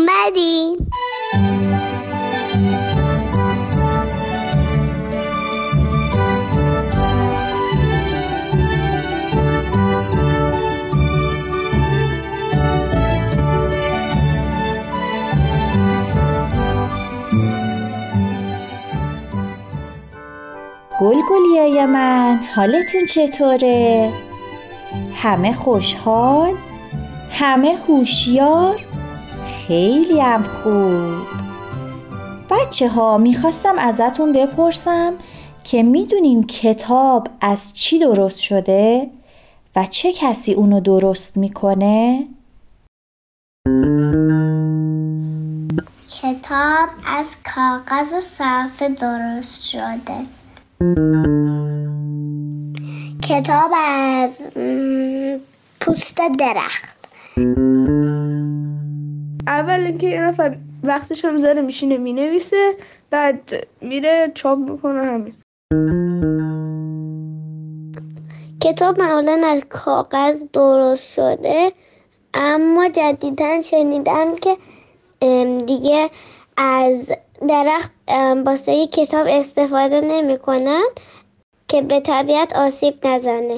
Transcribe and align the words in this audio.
اومدیم 0.00 0.90
گل 21.00 21.20
گلیای 21.30 21.86
من 21.86 22.40
حالتون 22.54 23.06
چطوره؟ 23.06 24.12
همه 25.14 25.52
خوشحال؟ 25.52 26.54
همه 27.30 27.76
هوشیار؟ 27.88 28.89
خیلی 29.70 30.20
هم 30.20 30.42
خوب. 30.42 31.26
بچه 32.50 32.88
ها 32.88 33.18
می‌خواستم 33.18 33.78
ازتون 33.78 34.32
بپرسم 34.32 35.12
که 35.64 35.82
می‌دونین 35.82 36.46
کتاب 36.46 37.28
از 37.40 37.74
چی 37.74 37.98
درست 37.98 38.40
شده 38.40 39.10
و 39.76 39.86
چه 39.86 40.12
کسی 40.12 40.52
اونو 40.52 40.80
درست 40.80 41.36
می‌کنه؟ 41.36 42.26
کتاب 46.22 46.88
از 47.06 47.36
کاغذ 47.54 48.12
و 48.12 48.20
صرفه 48.20 48.88
درست 48.88 49.64
شده. 49.64 50.26
کتاب 53.22 53.70
از 53.74 54.42
پوست 55.80 56.20
درخت. 56.38 57.00
اول 59.46 59.80
اینکه 59.80 60.06
یه 60.06 60.20
نفر 60.20 60.56
وقتش 60.82 61.24
هم 61.24 61.38
زره 61.38 61.60
میشینه 61.60 61.96
می‌نویسه 61.96 62.74
بعد 63.10 63.66
میره 63.80 64.32
چاپ 64.34 64.58
می‌کنه 64.58 65.02
همین. 65.02 65.34
کتاب 68.62 69.00
معمولا 69.00 69.42
از 69.44 69.62
کاغذ 69.68 70.42
درست 70.52 71.12
شده 71.12 71.72
اما 72.34 72.88
جدیدا 72.88 73.60
شنیدم 73.60 74.36
که 74.36 74.56
دیگه 75.66 76.10
از 76.56 77.12
درخت 77.48 77.90
واسه 78.46 78.86
کتاب 78.86 79.26
استفاده 79.30 80.00
نمی 80.00 80.38
که 81.68 81.82
به 81.82 82.00
طبیعت 82.00 82.56
آسیب 82.56 83.06
نزنه. 83.06 83.56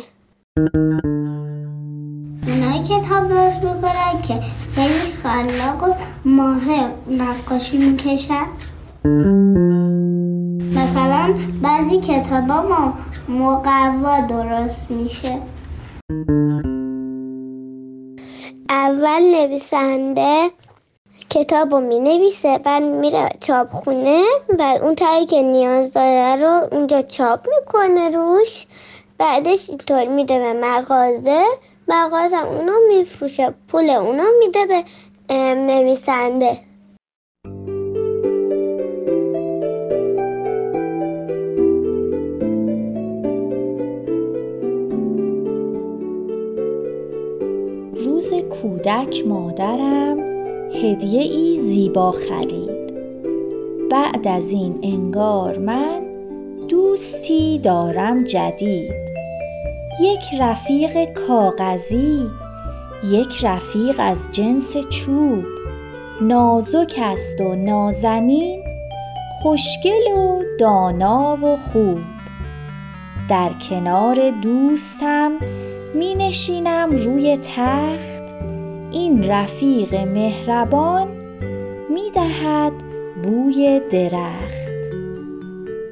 کتاب 3.02 3.28
درست 3.28 3.64
می‌کنن 3.64 4.20
که 4.28 4.40
خیلی 4.74 5.12
خلاق 5.22 5.82
و 5.82 5.94
ماهر 6.24 6.90
نقاشی 7.10 7.78
می‌کشن. 7.78 8.46
مثلا 10.76 11.34
بعضی 11.62 12.00
کتاب 12.00 12.44
ما 12.44 12.94
مقوا 13.28 14.20
درست 14.20 14.90
میشه. 14.90 15.38
اول 18.68 19.22
نویسنده 19.22 20.50
کتاب 21.30 21.74
رو 21.74 21.80
می 21.80 22.00
نویسه 22.00 22.58
بعد 22.58 22.82
میره 22.82 23.28
چاپخونه 23.40 24.22
و 24.58 24.78
اون 24.82 24.94
تایی 24.94 25.26
که 25.26 25.42
نیاز 25.42 25.92
داره 25.92 26.42
رو 26.42 26.68
اونجا 26.72 27.02
چاپ 27.02 27.48
می‌کنه 27.48 28.10
روش. 28.10 28.66
بعدش 29.18 29.68
اینطور 29.68 30.08
میده 30.08 30.38
به 30.38 30.52
مغازه. 30.52 31.44
مغازه 31.88 32.46
اونو 32.46 32.72
میفروشه. 32.88 33.54
پول 33.68 33.90
اونو 33.90 34.24
میده 34.38 34.66
به 34.66 34.84
نویسنده. 35.54 36.58
روز 47.94 48.32
کودک 48.32 49.26
مادرم 49.26 50.18
هدیه 50.74 51.20
ای 51.20 51.58
زیبا 51.58 52.10
خرید. 52.10 52.92
بعد 53.90 54.28
از 54.28 54.52
این 54.52 54.78
انگار 54.82 55.58
من 55.58 56.02
دوستی 56.68 57.58
دارم 57.58 58.24
جدید. 58.24 59.01
یک 60.02 60.40
رفیق 60.40 61.12
کاغذی 61.26 62.30
یک 63.04 63.44
رفیق 63.44 63.96
از 63.98 64.28
جنس 64.32 64.76
چوب. 64.76 65.44
نازک 66.20 66.94
است 67.02 67.40
و 67.40 67.54
نازنین 67.54 68.64
خوشگل 69.42 70.12
و 70.16 70.42
دانا 70.58 71.38
و 71.42 71.56
خوب. 71.56 71.98
در 73.28 73.50
کنار 73.70 74.30
دوستم 74.30 75.32
می 75.94 76.14
نشینم 76.14 76.90
روی 76.90 77.36
تخت. 77.36 78.34
این 78.90 79.24
رفیق 79.24 79.94
مهربان 79.94 81.08
می 81.90 82.10
دهد 82.14 82.72
بوی 83.22 83.80
درخت. 83.90 84.72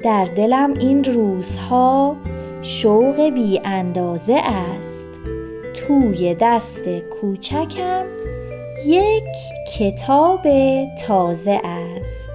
در 0.03 0.25
دلم 0.25 0.73
این 0.73 1.03
روزها 1.03 2.15
شوق 2.61 3.21
بی 3.21 3.61
اندازه 3.65 4.41
است. 4.45 5.07
توی 5.73 6.35
دست 6.41 6.83
کوچکم 6.89 8.05
یک 8.87 9.23
کتاب 9.77 10.41
تازه 11.07 11.61
است. 11.63 12.29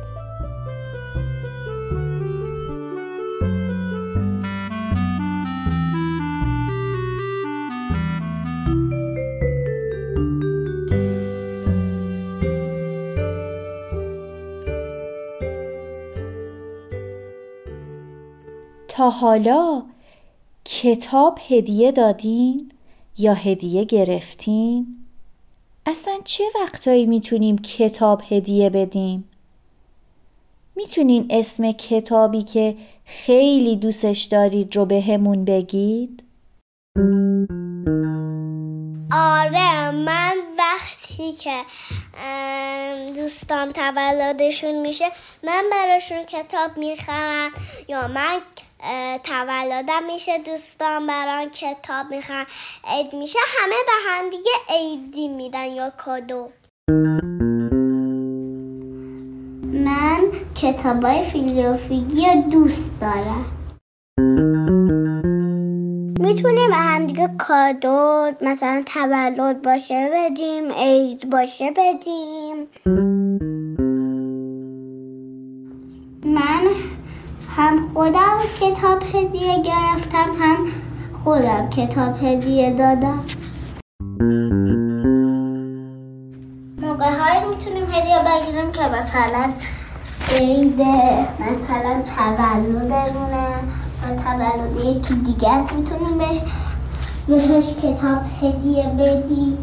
تا 18.89 19.11
حالا 19.11 19.86
کتاب 20.83 21.39
هدیه 21.49 21.93
دادین 21.93 22.73
یا 23.19 23.35
هدیه 23.35 23.85
گرفتین؟ 23.85 24.87
اصلا 25.87 26.15
چه 26.25 26.45
وقتایی 26.63 27.07
می‌تونیم 27.07 27.59
کتاب 27.59 28.23
هدیه 28.29 28.71
بدیم؟ 28.71 29.31
می‌تونین 30.77 31.27
اسم 31.31 31.73
کتابی 31.73 32.43
که 32.43 32.77
خیلی 33.05 33.77
دوستش 33.77 34.23
دارید 34.23 34.77
رو 34.77 34.87
به 34.87 35.01
همون 35.01 35.45
بگید؟ 35.45 36.25
آره 39.13 39.91
من 39.91 40.35
وقتی 40.59 41.33
که 41.33 41.63
دوستان 43.17 43.73
تولدشون 43.73 44.81
میشه 44.81 45.05
من 45.45 45.65
براشون 45.73 46.23
کتاب 46.23 46.79
می‌خرم 46.79 47.51
یا 47.89 48.09
من 48.09 48.39
تولدم 49.25 50.07
میشه 50.07 50.39
دوستان 50.39 51.07
بران 51.07 51.51
کتاب 51.51 52.11
می‌خوان 52.11 52.45
عید 52.85 53.15
میشه 53.15 53.39
همه 53.59 53.77
به 53.87 54.11
هم 54.11 54.31
دیگه 54.31 54.51
عیدی 54.69 55.29
میدن 55.29 55.67
یا 55.67 55.91
کادو. 55.91 56.49
من 59.85 60.21
کتابای 60.55 61.23
فیلوفیگی 61.23 62.27
دوست 62.51 62.91
دارم. 63.01 63.45
می‌تونیم 66.21 66.71
به 66.71 66.77
هم 66.77 67.07
دیگه 67.07 67.31
کادو 67.39 68.31
مثلا 68.41 68.83
تولد 68.87 69.63
باشه 69.63 70.11
بدیم 70.15 70.73
عید 70.73 71.31
باشه 71.31 71.71
بدیم. 71.77 72.69
هم 77.57 77.89
خودم 77.95 78.39
کتاب 78.61 79.03
هدیه 79.03 79.63
گرفتم 79.63 80.27
هم 80.41 80.67
خودم 81.25 81.71
کتاب 81.71 82.25
هدیه 82.25 82.71
دادم. 82.71 83.25
موقع 86.83 87.11
های 87.11 87.49
می‌تونیم 87.49 87.85
هدیه 87.85 88.19
بگیریم 88.19 88.73
که 88.73 88.81
مثلا 88.81 89.53
عید 90.35 90.81
مثلا 91.41 92.03
تولدمونه 92.17 93.47
مثلا 93.91 94.17
تولد 94.25 94.77
یکی 94.85 95.15
دیگر 95.15 95.61
می‌تونیم 95.77 96.19
بهش 96.19 96.41
بهش 97.29 97.75
کتاب 97.75 98.23
هدیه 98.43 98.87
بدیم. 98.99 99.59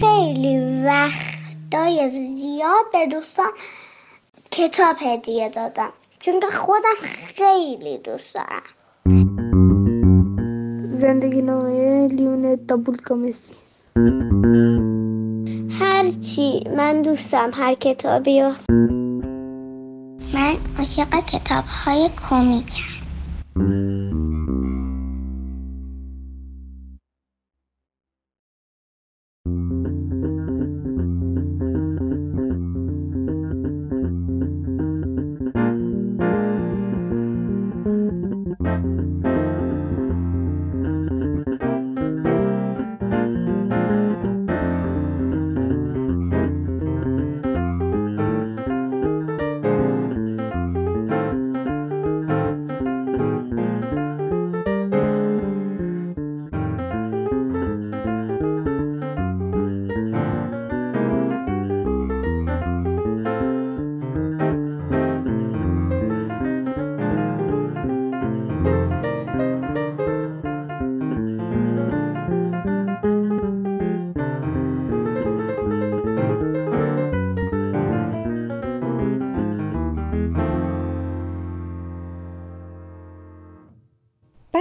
خیلی 0.00 0.84
وقتای 0.84 2.10
زیاد 2.10 2.84
به 2.92 3.06
دوستان 3.06 3.50
کتاب 4.60 4.96
هدیه 5.00 5.48
دادم. 5.48 5.92
چون 6.18 6.40
که 6.40 6.46
خودم 6.46 6.96
خیلی 7.02 7.98
دوست 7.98 8.34
دارم. 8.34 8.62
زندگی 10.92 11.42
نامه 11.42 12.08
لیون 12.08 12.58
دابول 12.68 12.96
کامسی 12.96 13.54
هر 15.70 16.10
چی 16.10 16.64
من 16.76 17.02
دوستم 17.02 17.50
هر 17.54 17.74
کتابی 17.74 18.40
رو 18.42 18.52
من 20.34 20.56
عاشق 20.78 21.24
کتاب 21.24 21.64
های 21.64 22.10
کمیکم. 22.30 23.00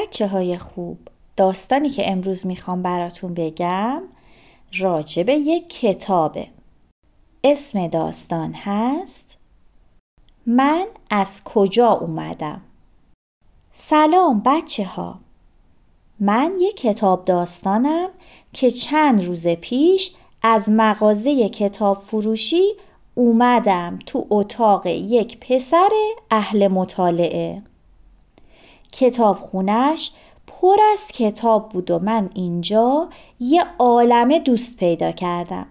بچه 0.09 0.27
های 0.27 0.57
خوب 0.57 0.97
داستانی 1.37 1.89
که 1.89 2.11
امروز 2.11 2.45
می‌خوام 2.45 2.81
براتون 2.81 3.33
بگم 3.33 4.01
راجب 4.79 5.29
یک 5.29 5.69
کتابه. 5.69 6.47
اسم 7.43 7.87
داستان 7.87 8.53
هست 8.53 9.37
من 10.45 10.87
از 11.09 11.43
کجا 11.43 11.91
اومدم؟ 11.91 12.61
سلام 13.71 14.41
بچه 14.45 14.85
ها 14.85 15.19
من 16.19 16.53
یک 16.59 16.75
کتاب 16.75 17.25
داستانم 17.25 18.09
که 18.53 18.71
چند 18.71 19.25
روز 19.25 19.47
پیش 19.47 20.11
از 20.41 20.69
مغازه 20.69 21.49
کتاب 21.49 21.97
فروشی 21.97 22.63
اومدم 23.15 23.99
تو 24.05 24.27
اتاق 24.29 24.85
یک 24.85 25.39
پسر 25.39 25.89
اهل 26.31 26.67
مطالعه. 26.67 27.68
کتاب 28.91 29.37
خونش 29.37 30.11
پر 30.47 30.77
از 30.93 31.11
کتاب 31.11 31.69
بود 31.69 31.91
و 31.91 31.99
من 31.99 32.29
اینجا 32.33 33.09
یه 33.39 33.63
عالمه 33.79 34.39
دوست 34.39 34.77
پیدا 34.77 35.11
کردم 35.11 35.65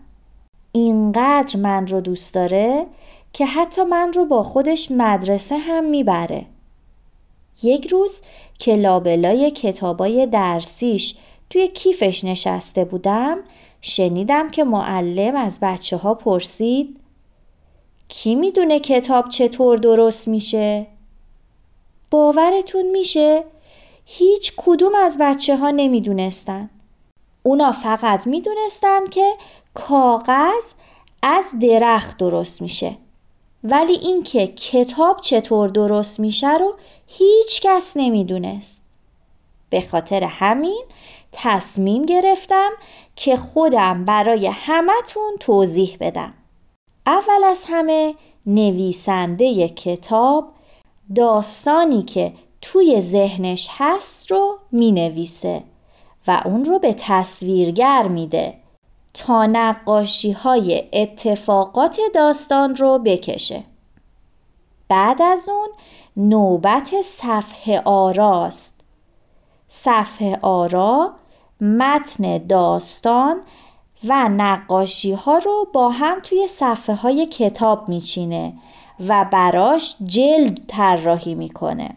اینقدر 0.73 1.57
من 1.57 1.87
رو 1.87 2.01
دوست 2.01 2.35
داره 2.35 2.87
که 3.33 3.47
حتی 3.47 3.83
من 3.83 4.13
رو 4.13 4.25
با 4.25 4.43
خودش 4.43 4.91
مدرسه 4.91 5.59
هم 5.59 5.85
می‌بره 5.85 6.47
یک 7.63 7.87
روز 7.87 8.21
که 8.59 8.77
لابلای 8.77 9.51
کتابای 9.51 10.27
درسیش 10.27 11.17
توی 11.51 11.69
کیفش 11.69 12.25
نشسته 12.25 12.85
بودم 12.85 13.39
شنیدم 13.81 14.51
که 14.51 14.65
معلم 14.65 15.37
از 15.37 15.59
بچه 15.63 15.97
ها 15.97 16.15
پرسید 16.15 17.01
کی 18.09 18.35
می‌دونه 18.35 18.81
کتاب 18.81 19.29
چطور 19.29 19.79
درست 19.79 20.29
میشه؟ 20.29 20.87
باورتون 22.11 22.91
میشه؟ 22.91 23.45
هیچ 24.05 24.53
کدوم 24.57 24.95
از 24.95 25.17
بچه 25.21 25.57
ها 25.57 25.71
نمی‌دونستن. 25.71 26.71
اونا 27.43 27.73
فقط 27.73 28.27
می‌دونستن 28.27 29.07
که 29.07 29.35
کاغذ 29.75 30.73
از 31.23 31.51
درخت 31.61 32.17
درست 32.17 32.63
میشه. 32.63 32.97
ولی 33.65 33.93
اینکه 33.93 34.47
کتاب 34.47 35.21
چطور 35.21 35.69
درست 35.69 36.21
میشه 36.21 36.57
رو 36.57 36.75
هیچ 37.07 37.61
کس 37.61 37.93
نمی‌دونست. 37.97 38.83
به 39.71 39.81
خاطر 39.81 40.25
همین 40.25 40.85
تصمیم 41.33 42.03
گرفتم 42.03 42.71
که 43.17 43.37
خودم 43.37 44.05
برای 44.05 44.47
همتون 44.47 45.37
توضیح 45.41 45.97
بدم. 46.01 46.35
اول 47.07 47.45
از 47.45 47.65
همه 47.69 48.15
نویسنده 48.47 49.69
کتاب 49.69 50.53
داستانی 51.15 52.03
که 52.03 52.33
توی 52.61 53.01
ذهنش 53.01 53.69
هست 53.73 54.31
رو 54.31 54.59
می 54.73 54.93
نویسه 54.93 55.63
و 56.27 56.43
اون 56.45 56.65
رو 56.65 56.79
به 56.79 56.95
تصویرگر 56.99 58.09
میده 58.09 58.55
تا 59.15 59.47
نقاشی 59.47 60.33
های 60.33 60.85
اتفاقات 60.93 62.01
داستان 62.15 62.77
رو 62.77 62.99
بکشه. 62.99 63.65
بعد 64.89 65.23
از 65.23 65.49
اون 65.49 65.69
نوبت 66.17 67.03
صفحه 67.05 67.81
آراست. 67.85 68.81
صفحه 69.69 70.39
آرا 70.43 71.13
متن 71.61 72.39
داستان 72.39 73.41
و 74.05 74.29
نقاشی 74.29 75.13
ها 75.13 75.39
رو 75.39 75.67
با 75.73 75.89
هم 75.89 76.21
توی 76.21 76.49
صفحه 76.49 76.95
های 76.95 77.27
کتاب 77.27 77.89
میچینه 77.89 78.53
و 79.09 79.27
براش 79.33 79.97
جلد 80.07 80.61
طراحی 80.69 81.35
می‌کنه. 81.35 81.97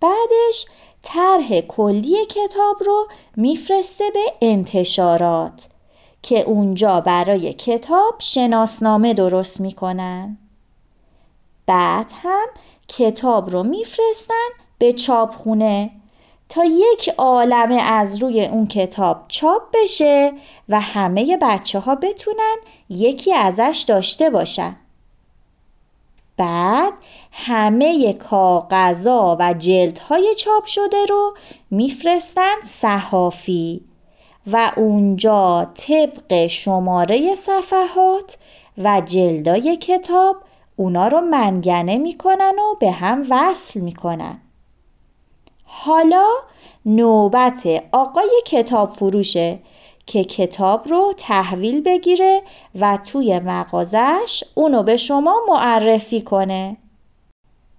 بعدش 0.00 0.66
طرح 1.02 1.60
کلی 1.60 2.26
کتاب 2.26 2.76
رو 2.86 3.08
میفرسته 3.36 4.04
به 4.14 4.32
انتشارات 4.40 5.68
که 6.22 6.40
اونجا 6.40 7.00
برای 7.00 7.52
کتاب 7.52 8.14
شناسنامه 8.18 9.14
درست 9.14 9.60
می‌کنن. 9.60 10.38
بعد 11.66 12.12
هم 12.22 12.46
کتاب 12.88 13.50
رو 13.50 13.62
میفرستن 13.62 14.48
به 14.78 14.92
چاپخونه 14.92 15.90
تا 16.48 16.64
یک 16.64 17.14
عالمه 17.18 17.74
از 17.74 18.22
روی 18.22 18.44
اون 18.44 18.66
کتاب 18.66 19.24
چاپ 19.28 19.62
بشه 19.74 20.32
و 20.68 20.80
همه 20.80 21.38
بچه 21.42 21.78
ها 21.78 21.94
بتونن 21.94 22.56
یکی 22.88 23.34
ازش 23.34 23.84
داشته 23.88 24.30
باشن. 24.30 24.76
بعد 26.42 26.92
همه 27.32 28.12
کاغذا 28.12 29.36
و 29.40 29.54
جلدهای 29.54 30.34
چاپ 30.34 30.64
شده 30.66 31.06
رو 31.08 31.34
میفرستن 31.70 32.54
صحافی 32.62 33.84
و 34.46 34.72
اونجا 34.76 35.70
طبق 35.74 36.46
شماره 36.46 37.34
صفحات 37.34 38.38
و 38.78 39.02
جلدای 39.06 39.76
کتاب 39.76 40.36
اونا 40.76 41.08
رو 41.08 41.20
منگنه 41.20 41.96
می‌کنن 41.96 42.54
و 42.58 42.74
به 42.80 42.90
هم 42.90 43.22
وصل 43.30 43.80
می‌کنن. 43.80 44.40
حالا 45.64 46.26
نوبت 46.86 47.66
آقای 47.92 48.42
کتاب 48.46 48.90
فروشه 48.90 49.58
که 50.06 50.24
کتاب 50.24 50.88
رو 50.88 51.14
تحویل 51.16 51.80
بگیره 51.80 52.42
و 52.80 52.98
توی 53.06 53.38
مغازش 53.38 54.44
اونو 54.54 54.82
به 54.82 54.96
شما 54.96 55.40
معرفی 55.48 56.20
کنه 56.20 56.76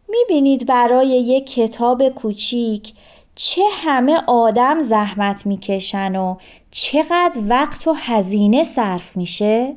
می‌بینید 0.10 0.68
برای 0.68 1.08
یک 1.08 1.54
کتاب 1.54 2.10
کوچیک 2.10 2.94
چه 3.36 3.62
همه 3.72 4.20
آدم 4.28 4.82
زحمت 4.82 5.46
می‌کشن 5.46 6.16
و 6.16 6.36
چقدر 6.72 7.42
وقت 7.50 7.88
و 7.88 7.94
هزینه 7.94 8.64
صرف 8.64 9.18
میشه؟ 9.18 9.76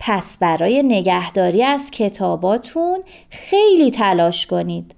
پس 0.00 0.38
برای 0.38 0.82
نگهداری 0.82 1.62
از 1.62 1.90
کتاباتون 1.90 3.02
خیلی 3.30 3.90
تلاش 3.90 4.46
کنید 4.46 4.94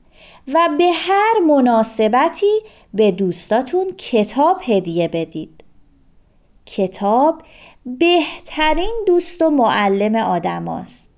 و 0.55 0.69
به 0.79 0.91
هر 0.95 1.41
مناسبتی 1.49 2.61
به 2.95 3.11
دوستاتون 3.11 3.87
کتاب 3.99 4.57
هدیه 4.63 5.09
بدید. 5.09 5.60
کتاب 6.71 7.43
بهترین 7.87 9.05
دوست 9.07 9.43
و 9.43 9.51
معلم 9.51 10.17
آدم 10.17 10.69
است. 10.69 11.10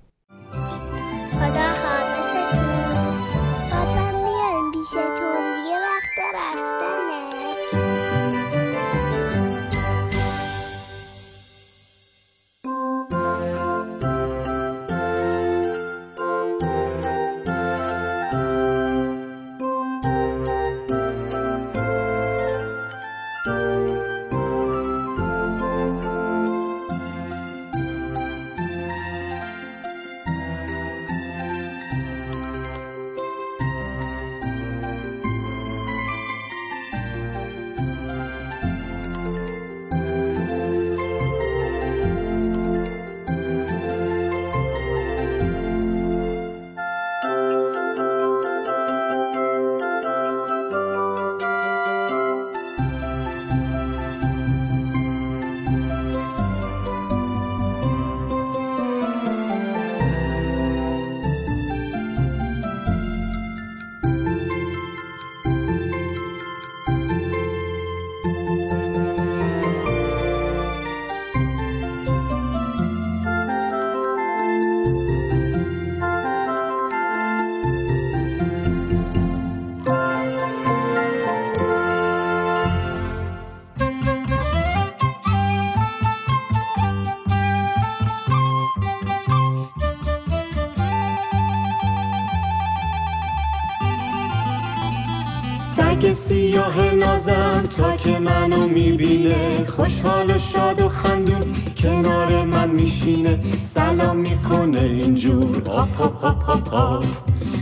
که 98.03 98.19
منو 98.19 98.67
می‌بینه. 98.67 99.63
خوشحال 99.63 100.31
و 100.35 100.39
شاد 100.39 100.81
و 100.81 100.89
خندون 100.89 101.41
کنار 101.77 102.45
من 102.45 102.69
میشینه. 102.69 103.39
سلام 103.61 104.17
می‌کنه 104.17 104.79
اینجور. 104.79 105.69
هاپ 105.69 105.95
هاپ 105.95 106.23
هاپ 106.23 106.43
هاپ 106.43 106.69
هاپ. 106.69 107.03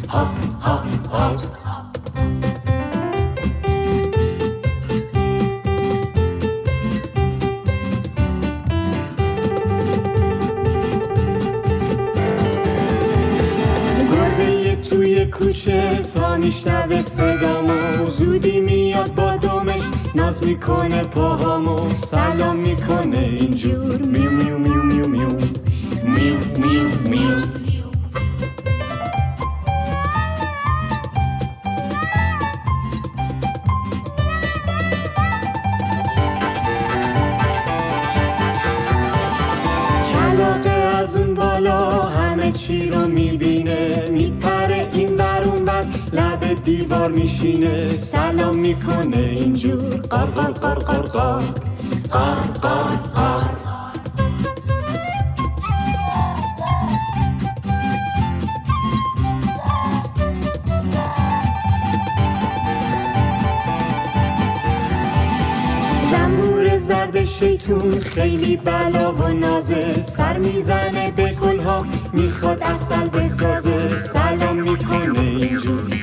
هاپ 0.10 0.28
هاپ 0.62 1.08
هاپ. 1.12 1.42
توی 14.90 15.26
کوچه 15.26 16.02
تا 16.14 16.38
میشنوه 16.38 17.02
صدامو. 17.02 18.06
زودی 18.18 18.60
میاد 18.60 19.16
با 19.16 19.31
ناز 20.16 20.44
می‌کنه 20.48 21.02
پاهامو 21.04 21.90
سلام 21.90 22.56
می‌کنه 22.56 23.18
اینجور. 23.18 23.98
میو 23.98 24.32
میو 24.32 24.58
میو 24.58 24.84
میو 24.84 25.08
میو 25.08 25.30
میو 26.04 26.38
میو 26.58 27.10
میو 27.10 27.61
دیوار 46.72 47.12
میشینه 47.12 47.98
سلام 47.98 48.58
می‌کنه 48.60 49.18
اینجور. 49.18 50.02
قار 50.10 50.26
قار 50.26 50.52
قار 50.52 50.80
قار 50.80 51.02
قار. 51.02 51.44
قار 52.12 52.36
قار 52.62 52.96
قار. 53.16 53.50
زرد 66.78 67.24
شیطون 67.24 68.00
خیلی 68.00 68.58
بلا 68.58 69.12
و 69.14 69.28
نازه. 69.28 70.02
سر 70.02 70.38
می‌زنه 70.38 71.12
به 71.12 71.32
گلها 71.32 71.86
می‌خواد 72.14 72.64
اصل 72.64 73.10
بسازه. 73.10 73.98
سلام 73.98 74.56
می‌کنه 74.56 75.20
اینجور. 75.20 76.01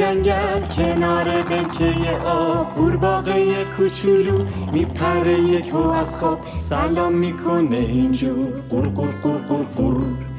جنگل 0.00 0.60
کنار 0.76 1.42
دلکه 1.42 2.10
آب 2.24 2.74
قورباغه 2.74 3.64
کوچولو 3.76 4.44
میپره 4.72 5.40
یک 5.40 5.74
از 5.74 6.16
خواب. 6.16 6.40
سلام 6.58 7.12
می‌کنه 7.12 7.76
اینجور. 7.76 8.46
قور 8.70 8.88
قور 8.88 9.14
قور 9.22 9.40
قور 9.48 9.66
قور 9.76 10.29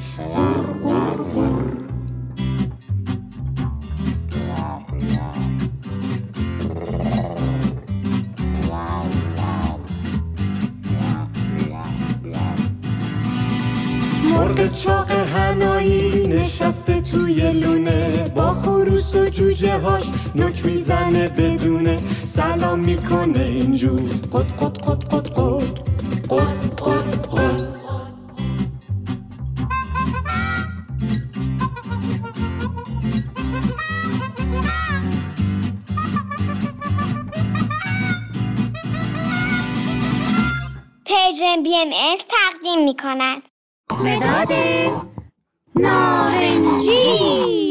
نک 20.35 20.65
می‌زنه 20.65 21.27
به 21.27 21.50
دونه 21.50 21.97
سلام 22.25 22.79
می‌کنه 22.79 23.39
اینجور. 23.39 24.01
قد 24.33 24.51
قد 24.51 24.77
قد 24.77 25.03
قد 25.03 25.27
قد 25.29 25.79
قد 26.29 26.81
قد 26.81 27.27
قد 27.27 27.67
Persian 41.05 41.63
BMS 41.63 42.25
تقدیم 42.25 42.85
می 42.85 42.95
کند 43.03 43.41
مداد 43.91 44.51
نارنجی. 45.75 47.70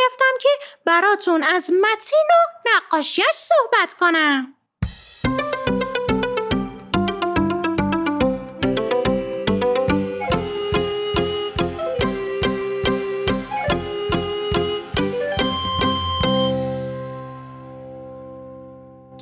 که 0.41 0.49
براتون 0.85 1.43
از 1.43 1.71
متین 1.73 2.27
و 2.29 2.69
نقاشیش 2.75 3.25
صحبت 3.33 3.93
کنم 3.93 4.55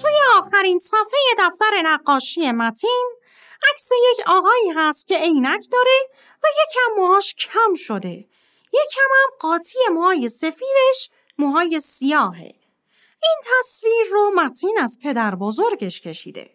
توی 0.02 0.14
آخرین 0.38 0.80
صفحه 0.80 1.20
دفتر 1.38 1.82
نقاشی 1.84 2.52
متین 2.52 3.12
عکس 3.74 3.90
یک 4.12 4.28
آقایی 4.28 4.70
هست 4.76 5.08
که 5.08 5.18
عینک 5.18 5.66
داره 5.72 6.10
و 6.44 6.48
یکم 6.48 7.02
موهاش 7.02 7.36
کم 7.36 7.74
شده. 7.76 8.29
یکم 8.74 9.10
هم 9.12 9.30
قاطی 9.40 9.80
موهای 9.92 10.30
سفیدش 10.30 11.10
موهای 11.38 11.80
سیاهه. 11.80 12.56
این 13.24 13.42
تصویر 13.44 14.08
رو 14.12 14.32
متین 14.36 14.80
از 14.80 15.00
پدر 15.04 15.36
بزرگش 15.36 16.02
کشیده. 16.02 16.50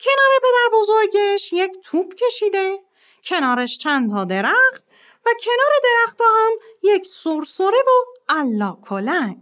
کنار 0.00 0.40
پدر 0.42 0.78
بزرگش 0.78 1.52
یک 1.52 1.70
توپ 1.84 2.14
کشیده. 2.14 2.78
کنارش 3.24 3.78
چند 3.78 4.10
تا 4.10 4.24
درخت 4.24 4.84
و 5.26 5.30
کنار 5.44 5.72
درخت 5.84 6.20
هم 6.20 6.52
یک 6.82 7.06
سرسره 7.06 7.78
و 7.86 8.04
الا 8.28 8.76
کلنگ. 8.82 9.36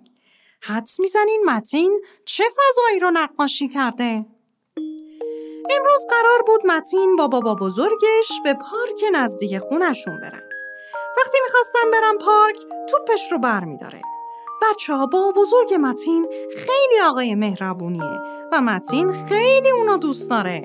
حدس 0.62 1.00
می‌زنین 1.00 1.45
متین 1.47 2.04
چه 2.25 2.45
فضایی 2.45 2.99
رو 2.99 3.11
نقاشی 3.11 3.68
کرده؟ 3.68 4.26
امروز 5.71 6.07
قرار 6.11 6.42
بود 6.47 6.66
متین 6.66 7.16
با 7.16 7.28
بابا 7.28 7.54
بزرگش 7.54 8.40
به 8.45 8.54
پارک 8.54 9.04
نزدیک 9.12 9.59
خونشون 9.59 10.21
برن. 10.21 10.48
وقتی 11.19 11.39
می‌خواستم 11.43 11.91
برم 11.93 12.19
پارک 12.19 12.57
توپش 12.91 13.33
رو 13.33 13.39
بر 13.39 13.65
میداره. 13.65 14.03
بچه 14.63 14.95
ها 14.95 15.07
با 15.07 15.33
بزرگ 15.37 15.75
متین 15.81 16.27
خیلی 16.57 17.01
آقای 17.09 17.35
مهربونیه 17.35 18.21
و 18.53 18.61
متین 18.61 19.13
خیلی 19.13 19.71
اونو 19.71 19.97
دوست 19.97 20.31
داره. 20.31 20.65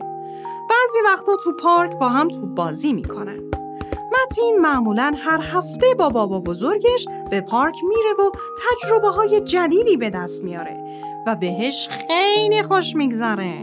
بعضی 0.69 0.99
وقتا 1.05 1.35
تو 1.35 1.53
پارک 1.53 1.91
با 1.99 2.09
هم 2.09 2.27
توپ 2.27 2.49
بازی 2.49 2.93
می‌کنن. 2.93 3.51
متین 4.11 4.59
معمولا 4.59 5.11
هر 5.17 5.41
هفته 5.41 5.95
با 5.95 6.09
بابا 6.09 6.39
بزرگش 6.39 7.07
به 7.29 7.41
پارک 7.41 7.75
میره 7.83 8.13
و 8.13 8.31
تجربه 8.63 9.09
های 9.09 9.41
جدیدی 9.41 9.97
به 9.97 10.09
دست 10.09 10.43
میاره 10.43 10.83
و 11.27 11.35
بهش 11.35 11.89
خیلی 12.07 12.63
خوش 12.63 12.95
میگذره. 12.95 13.53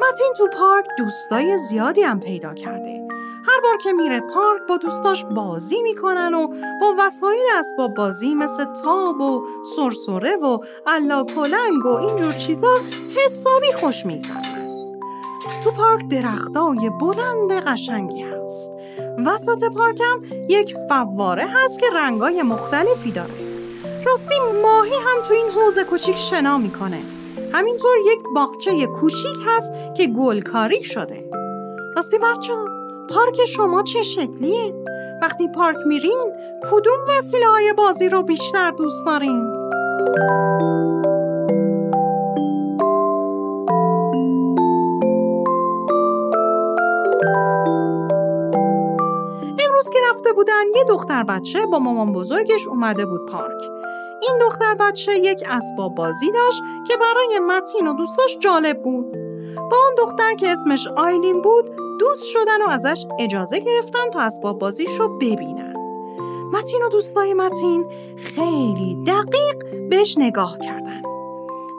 متین 0.00 0.32
تو 0.36 0.48
پارک 0.58 0.84
دوستای 0.98 1.58
زیادی 1.58 2.02
هم 2.02 2.20
پیدا 2.20 2.54
کرده 2.54 3.07
هر 3.48 3.60
بار 3.62 3.76
که 3.76 3.92
میره 3.92 4.20
پارک 4.20 4.62
با 4.68 4.76
دوستاش 4.76 5.24
بازی 5.24 5.82
می‌کنن 5.82 6.34
و 6.34 6.46
با 6.80 6.94
وسایل 6.98 7.46
اسباب 7.58 7.94
بازی 7.94 8.34
مثل 8.34 8.64
تاب 8.64 9.20
و 9.20 9.46
سرسره 9.76 10.36
و 10.36 10.58
علا 10.86 11.24
کلنگ 11.24 11.86
و 11.86 11.88
اینجور 11.88 12.32
چیزا 12.32 12.74
حسابی 13.24 13.72
خوش 13.72 14.06
میگذرن 14.06 14.98
تو 15.64 15.70
پارک 15.70 16.08
درختای 16.08 16.90
بلند 17.00 17.52
قشنگی 17.52 18.22
هست. 18.22 18.70
وسط 19.26 19.64
پارکم 19.64 20.22
یک 20.48 20.74
فواره 20.88 21.46
هست 21.46 21.80
که 21.80 21.86
رنگای 21.94 22.42
مختلفی 22.42 23.12
داره. 23.12 23.34
راستی 24.06 24.34
ماهی 24.62 24.94
هم 24.94 25.22
تو 25.28 25.34
این 25.34 25.50
حوز 25.50 25.78
کوچیک 25.78 26.16
شنا 26.16 26.58
می‌کنه. 26.58 27.00
همینطور 27.52 27.96
یک 28.04 28.18
باغچه 28.34 28.86
کوچیک 28.86 29.36
هست 29.46 29.72
که 29.96 30.06
گلکاری 30.06 30.84
شده. 30.84 31.30
راستی 31.96 32.18
بچه 32.18 32.54
پارک 33.10 33.44
شما 33.44 33.82
چه 33.82 34.02
شکلیه؟ 34.02 34.74
وقتی 35.22 35.48
پارک 35.48 35.76
میرین 35.86 36.32
کدوم 36.72 36.98
وسیله 37.08 37.46
های 37.46 37.72
بازی 37.72 38.08
رو 38.08 38.22
بیشتر 38.22 38.70
دوست 38.70 39.06
دارین؟ 39.06 39.46
امروز 49.58 49.90
که 49.92 49.98
رفته 50.10 50.32
بودن 50.32 50.64
یه 50.76 50.84
دختر 50.88 51.22
بچه 51.22 51.66
با 51.66 51.78
مامان 51.78 52.12
بزرگش 52.12 52.68
اومده 52.68 53.06
بود 53.06 53.26
پارک 53.26 53.62
این 54.22 54.38
دختر 54.40 54.74
بچه 54.74 55.12
یک 55.12 55.44
اسباب 55.48 55.94
بازی 55.94 56.32
داشت 56.32 56.62
که 56.88 56.94
برای 56.96 57.38
متین 57.38 57.88
و 57.88 57.92
دوستاش 57.92 58.38
جالب 58.38 58.82
بود 58.82 59.12
با 59.56 59.76
اون 59.84 59.94
دختر 59.98 60.34
که 60.34 60.48
اسمش 60.48 60.88
آیلین 60.96 61.42
بود 61.42 61.87
دوست 61.98 62.24
شدن 62.24 62.62
و 62.62 62.68
ازش 62.68 63.06
اجازه 63.18 63.58
گرفتن 63.58 64.10
تا 64.12 64.20
اسباب 64.20 64.58
بازیش 64.58 65.00
رو 65.00 65.08
ببینن. 65.08 65.74
متین 66.52 66.82
و 66.82 66.88
دوستای 66.88 67.34
متین 67.34 67.86
خیلی 68.16 69.04
دقیق 69.06 69.88
بهش 69.90 70.18
نگاه 70.18 70.58
کردن. 70.58 71.02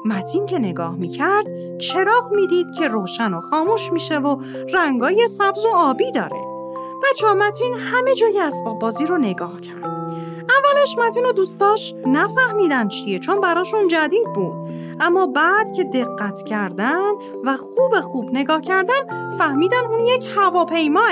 متین 0.05 0.45
که 0.45 0.59
نگاه 0.59 0.95
می‌کرد 0.95 1.45
چراغ 1.77 2.31
می‌دید 2.31 2.67
که 2.77 2.87
روشن 2.87 3.33
و 3.33 3.39
خاموش 3.39 3.91
میشه 3.91 4.17
و 4.17 4.37
رنگای 4.73 5.27
سبز 5.27 5.65
و 5.65 5.69
آبی 5.75 6.11
داره. 6.11 6.41
بچه 7.03 7.33
متین 7.33 7.73
همه 7.73 8.15
جای 8.15 8.39
اسباب 8.39 8.79
بازی 8.79 9.05
رو 9.05 9.17
نگاه 9.17 9.61
کرد. 9.61 9.98
اولش 10.57 10.97
متین 10.97 11.25
و 11.25 11.31
دوستاش 11.31 11.93
نفهمیدن 12.05 12.87
چیه 12.87 13.19
چون 13.19 13.41
براشون 13.41 13.87
جدید 13.87 14.33
بود. 14.35 14.53
اما 14.99 15.27
بعد 15.27 15.71
که 15.71 15.83
دقت 15.83 16.41
کردن 16.41 17.11
و 17.45 17.57
خوب 17.57 17.99
خوب 17.99 18.29
نگاه 18.33 18.61
کردن 18.61 19.31
فهمیدن 19.37 19.85
اون 19.89 20.05
یک 20.05 20.27
هواپیماه. 20.35 21.11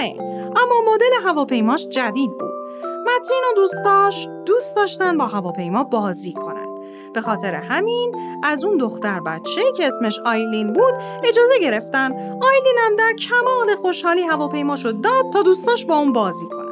اما 0.55 0.93
مدل 0.93 1.27
هواپیماش 1.27 1.87
جدید 1.87 2.37
بود. 2.37 2.53
متین 2.83 3.41
و 3.51 3.55
دوستاش 3.55 4.27
دوست 4.45 4.75
داشتن 4.75 5.17
با 5.17 5.27
هواپیما 5.27 5.83
بازی 5.83 6.33
کنن. 6.33 6.67
به 7.13 7.21
خاطر 7.21 7.53
همین 7.55 8.15
از 8.43 8.65
اون 8.65 8.77
دختر 8.77 9.19
بچه 9.19 9.71
که 9.77 9.87
اسمش 9.87 10.19
آیلین 10.19 10.73
بود 10.73 10.93
اجازه 11.23 11.59
گرفتن. 11.61 12.11
آیلین 12.21 12.77
هم 12.85 12.95
در 12.95 13.13
کمال 13.13 13.75
خوشحالی 13.81 14.21
هواپیماشو 14.21 14.91
داد 14.91 15.33
تا 15.33 15.41
دوستاش 15.41 15.85
با 15.85 15.97
اون 15.97 16.13
بازی 16.13 16.47
کنن. 16.47 16.66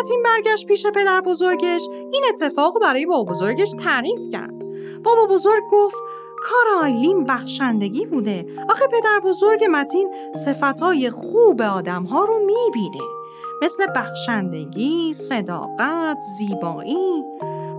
متین 0.00 0.22
برگشت 0.22 0.66
پیش 0.66 0.86
پدر 0.86 1.20
بزرگش 1.20 1.88
این 2.12 2.24
اتفاق 2.28 2.80
برای 2.82 3.06
بابا 3.06 3.32
بزرگش 3.32 3.70
تعریف 3.84 4.28
کرد 4.32 4.54
بابا 5.04 5.26
بزرگ 5.26 5.62
گفت 5.72 5.96
کار 6.42 6.82
آیلین 6.82 7.24
بخشندگی 7.24 8.06
بوده 8.06 8.46
آخه 8.68 8.86
پدر 8.86 9.20
بزرگ 9.24 9.64
متین 9.70 10.10
صفتهای 10.44 11.10
خوب 11.10 11.62
آدم 11.62 12.04
ها 12.04 12.24
رو 12.24 12.38
می‌بینه 12.38 13.04
مثل 13.62 13.86
بخشندگی، 13.96 15.12
صداقت، 15.12 16.18
زیبایی 16.38 17.24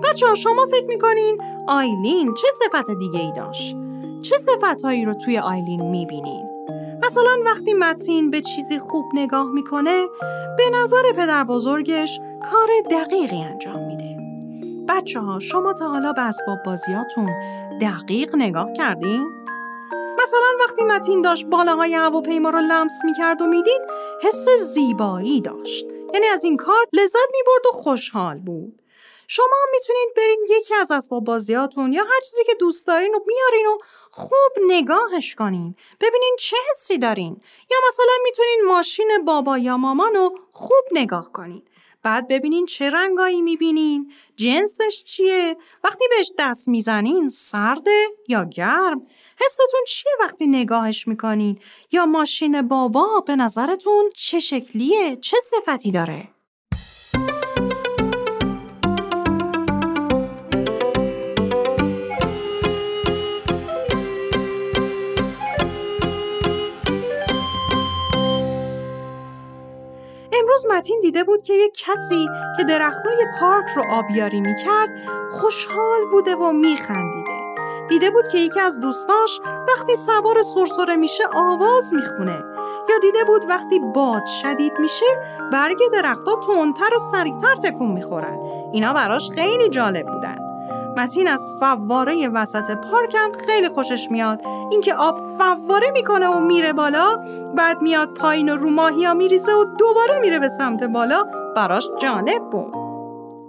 بچه 0.04 0.28
ها 0.28 0.36
شما 0.36 0.66
فکر 0.66 0.86
می‌کنین 0.88 1.38
آیلین 1.68 2.34
چه 2.34 2.48
صفت 2.52 2.92
دیگه 3.00 3.20
ای 3.20 3.32
داشت؟ 3.36 3.76
چه 4.22 4.38
صفتهایی 4.38 5.06
رو 5.06 5.14
توی 5.14 5.38
آیلین 5.38 5.90
می‌بینین؟ 5.90 6.51
مثلا 7.06 7.38
وقتی 7.46 7.74
متین 7.74 8.32
به 8.32 8.42
چیزی 8.42 8.80
خوب 8.80 9.06
نگاه 9.14 9.52
می‌کنه 9.52 10.08
به 10.58 10.70
نظر 10.74 11.12
پدر 11.12 11.44
بزرگش 11.44 12.20
کار 12.52 12.68
دقیقی 12.92 13.44
انجام 13.44 13.88
میده. 13.88 14.18
بچه 14.90 15.20
ها 15.20 15.40
شما 15.40 15.74
تا 15.74 15.90
حالا 15.90 16.14
به 16.14 16.22
اسباب 16.22 16.58
بازیاتون 16.66 17.30
دقیق 17.82 18.36
نگاه 18.36 18.74
کردین؟ 18.74 19.28
مثلا 20.24 20.48
وقتی 20.60 20.84
متین 20.84 21.22
داشت 21.22 21.46
بالاهای 21.46 21.94
هواپیما 21.94 22.50
رو 22.50 22.60
لمس 22.60 23.06
می‌کرد 23.06 23.42
و 23.42 23.46
می‌دید 23.46 23.82
حس 24.24 24.50
زیبایی 24.50 25.42
داشت. 25.42 25.86
یعنی 26.14 26.26
از 26.28 26.44
این 26.44 26.58
کار 26.58 26.86
لذت 26.94 27.30
می‌برد 27.32 27.66
و 27.70 27.78
خوشحال 27.78 28.40
بود. 28.40 28.81
شما 29.28 29.58
می‌تونید 29.72 30.10
برین 30.18 30.46
یکی 30.50 30.76
از 30.76 30.92
اسباب 30.92 31.24
بازیاتون 31.24 31.94
یا 31.94 32.04
هر 32.04 32.22
چیزی 32.30 32.44
که 32.44 32.54
دوست 32.60 32.88
دارین 32.88 33.16
و 33.16 33.20
بیارین 33.20 33.68
و 33.68 33.78
خوب 34.12 34.64
نگاهش 34.68 35.36
کنین. 35.36 35.76
ببینین 36.02 36.36
چه 36.40 36.58
حسی 36.72 36.98
دارین. 36.98 37.42
یا 37.72 37.78
مثلا 37.90 38.14
می‌تونین 38.24 38.62
ماشین 38.68 39.26
بابا 39.26 39.58
یا 39.58 39.78
مامان 39.78 40.16
رو 40.16 40.36
خوب 40.52 40.84
نگاه 40.92 41.32
کنین. 41.32 41.64
بعد 42.04 42.28
ببینین 42.28 42.66
چه 42.66 42.90
رنگایی 42.90 43.42
می‌بینین. 43.42 44.12
جنسش 44.36 45.04
چیه؟ 45.04 45.58
وقتی 45.84 46.06
بهش 46.10 46.32
دست 46.40 46.68
می‌زنین 46.68 47.30
سرده 47.30 48.08
یا 48.28 48.44
گرم؟ 48.44 49.08
حستون 49.46 49.84
چیه 49.88 50.12
وقتی 50.20 50.48
نگاهش 50.48 51.08
می‌کنین؟ 51.08 51.60
یا 51.92 52.06
ماشین 52.06 52.62
بابا 52.62 53.24
به 53.28 53.36
نظرتون 53.36 54.10
چه 54.16 54.40
شکلیه؟ 54.40 55.16
چه 55.16 55.38
صفتی 55.40 55.92
داره؟ 55.92 56.30
امروز 70.52 70.66
متین 70.78 71.00
دیده 71.02 71.24
بود 71.24 71.44
که 71.44 71.54
یک 71.54 71.74
کسی 71.74 72.26
که 72.58 72.64
درختای 72.64 73.26
پارک 73.40 73.66
رو 73.76 73.84
آبیاری 73.92 74.42
می‌کرد 74.42 74.90
خوشحال 75.32 76.00
بوده 76.12 76.36
و 76.36 76.52
میخندیده. 76.52 77.56
دیده 77.90 78.12
بود 78.12 78.28
که 78.28 78.38
یکی 78.38 78.60
از 78.60 78.80
دوستاش 78.80 79.42
وقتی 79.68 79.96
سوار 79.96 80.42
سرسره 80.42 80.96
میشه 80.96 81.24
آواز 81.34 81.94
می‌خونه. 81.94 82.44
یا 82.90 82.98
دیده 83.02 83.24
بود 83.28 83.42
وقتی 83.50 83.80
باد 83.80 84.26
شدید 84.26 84.74
میشه 84.80 85.06
برگ 85.52 85.78
درختها 85.94 86.36
تندتر 86.36 86.96
و 86.96 87.00
سریعتر 87.12 87.56
تکون 87.56 87.92
می‌خورن. 87.92 88.40
اینا 88.72 88.94
براش 88.94 89.30
خیلی 89.30 89.70
جالب 89.70 90.06
بودن. 90.06 90.31
متین 90.98 91.28
از 91.28 91.52
فواره 91.60 92.30
وسط 92.30 92.72
پارکم 92.72 93.32
خیلی 93.46 93.70
خوشش 93.70 94.08
میاد. 94.12 94.42
اینکه 94.72 94.94
آب 94.94 95.38
فواره 95.38 95.92
می‌کنه 95.92 96.28
و 96.28 96.40
میره 96.40 96.74
بالا 96.74 97.18
بعد 97.56 97.82
میاد 97.82 98.14
پایین 98.14 98.50
و 98.50 98.56
رو 98.56 98.70
ماهی 98.70 99.06
ها 99.06 99.14
میریزه 99.14 99.54
و 99.54 99.66
دوباره 99.80 100.20
میره 100.20 100.40
به 100.40 100.50
سمت 100.50 100.84
بالا 100.84 101.24
براش 101.56 101.88
جالب 102.02 102.50
بود. 102.50 102.74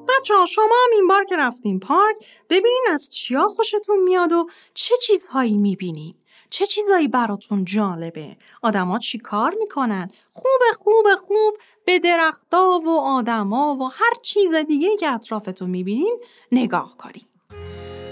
بچه 0.09 0.35
ها 0.35 0.45
شما 0.45 0.65
هم 0.65 0.91
این 0.93 1.07
بار 1.07 1.25
که 1.25 1.37
رفتین 1.37 1.81
پارک 1.81 2.17
ببینین 2.51 2.85
از 2.93 3.11
چیا 3.11 3.49
خوشتون 3.49 3.99
میاد 4.03 4.33
و 4.33 4.47
چه 4.75 4.95
چیزهایی 4.97 5.57
می‌بینین. 5.57 6.15
چه 6.51 6.67
چیزایی 6.67 7.09
براتون 7.09 7.65
جالبه. 7.65 8.37
آدما 8.63 8.99
چی 8.99 9.19
کار 9.19 9.55
می‌کنن؟ 9.59 10.11
خوب 10.33 10.61
خوب 10.79 11.15
خوب. 11.15 11.57
به 11.85 11.99
درختا 11.99 12.81
و 12.85 13.01
آدما 13.01 13.77
و 13.81 13.85
هر 13.85 14.13
چیز 14.23 14.55
دیگه 14.55 14.97
که 14.97 15.09
اطرافتون 15.13 15.71
می‌بینین 15.71 16.21
نگاه 16.53 16.97
کنین. 16.99 17.25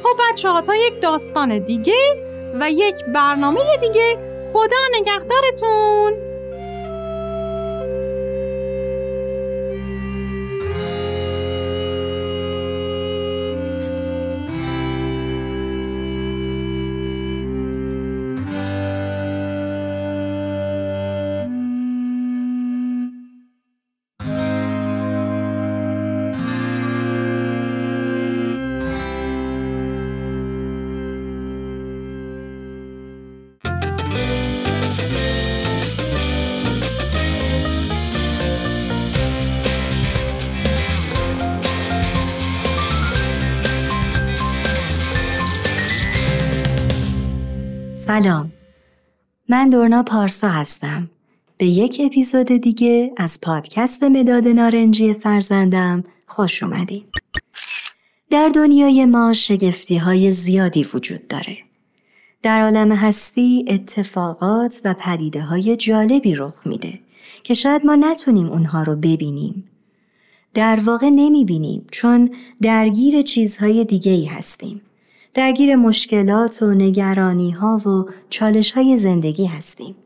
خب 0.02 0.20
بچه 0.32 0.48
ها 0.48 0.62
تا 0.62 0.74
یک 0.74 1.00
داستان 1.00 1.58
دیگه 1.58 2.16
و 2.60 2.70
یک 2.70 2.94
برنامه 3.14 3.60
دیگه. 3.80 4.16
خدا 4.52 4.76
نگهدارتون. 5.00 6.29
سلام. 48.10 48.52
من 49.48 49.70
دورنا 49.70 50.02
پارسا 50.02 50.48
هستم. 50.48 51.10
به 51.58 51.66
یک 51.66 52.00
اپیزود 52.04 52.46
دیگه 52.46 53.12
از 53.16 53.40
پادکست 53.40 54.02
مداد 54.02 54.48
نارنجی 54.48 55.14
فرزندم 55.14 56.04
خوش 56.26 56.62
اومدین. 56.62 57.04
در 58.30 58.48
دنیای 58.48 59.06
ما 59.06 59.32
شگفتی 59.32 59.96
های 59.96 60.30
زیادی 60.30 60.86
وجود 60.94 61.28
داره. 61.28 61.58
در 62.42 62.62
عالم 62.62 62.92
هستی 62.92 63.64
اتفاقات 63.68 64.80
و 64.84 64.94
پدیده 64.94 65.42
های 65.42 65.76
جالبی 65.76 66.34
رخ 66.34 66.66
میده 66.66 67.00
که 67.42 67.54
شاید 67.54 67.86
ما 67.86 67.96
نتونیم 67.96 68.46
اونها 68.46 68.82
رو 68.82 68.96
ببینیم. 68.96 69.70
در 70.54 70.80
واقع 70.84 71.10
نمی 71.10 71.44
بینیم 71.44 71.86
چون 71.90 72.34
درگیر 72.62 73.22
چیزهای 73.22 73.84
دیگه 73.84 74.12
ای 74.12 74.24
هستیم. 74.24 74.82
درگیر 75.34 75.76
مشکلات 75.76 76.62
و 76.62 76.70
نگرانی 76.70 77.50
ها 77.50 77.76
و 77.76 78.10
چالش 78.30 78.72
های 78.72 78.96
زندگی 78.96 79.46
هستیم. 79.46 79.96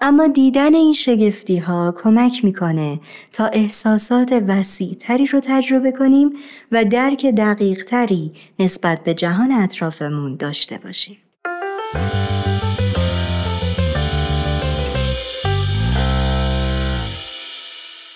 اما 0.00 0.26
دیدن 0.26 0.74
این 0.74 0.92
شگفتی 0.92 1.58
ها 1.58 1.94
کمک 2.02 2.44
می‌کنه 2.44 3.00
تا 3.32 3.46
احساسات 3.46 4.32
وسیع 4.48 4.94
تری 4.94 5.26
رو 5.26 5.40
تجربه 5.40 5.92
کنیم 5.92 6.32
و 6.72 6.84
درک 6.84 7.26
دقیق 7.26 7.84
تری 7.84 8.32
نسبت 8.58 9.04
به 9.04 9.14
جهان 9.14 9.52
اطرافمون 9.52 10.36
داشته 10.36 10.78
باشیم. 10.78 11.16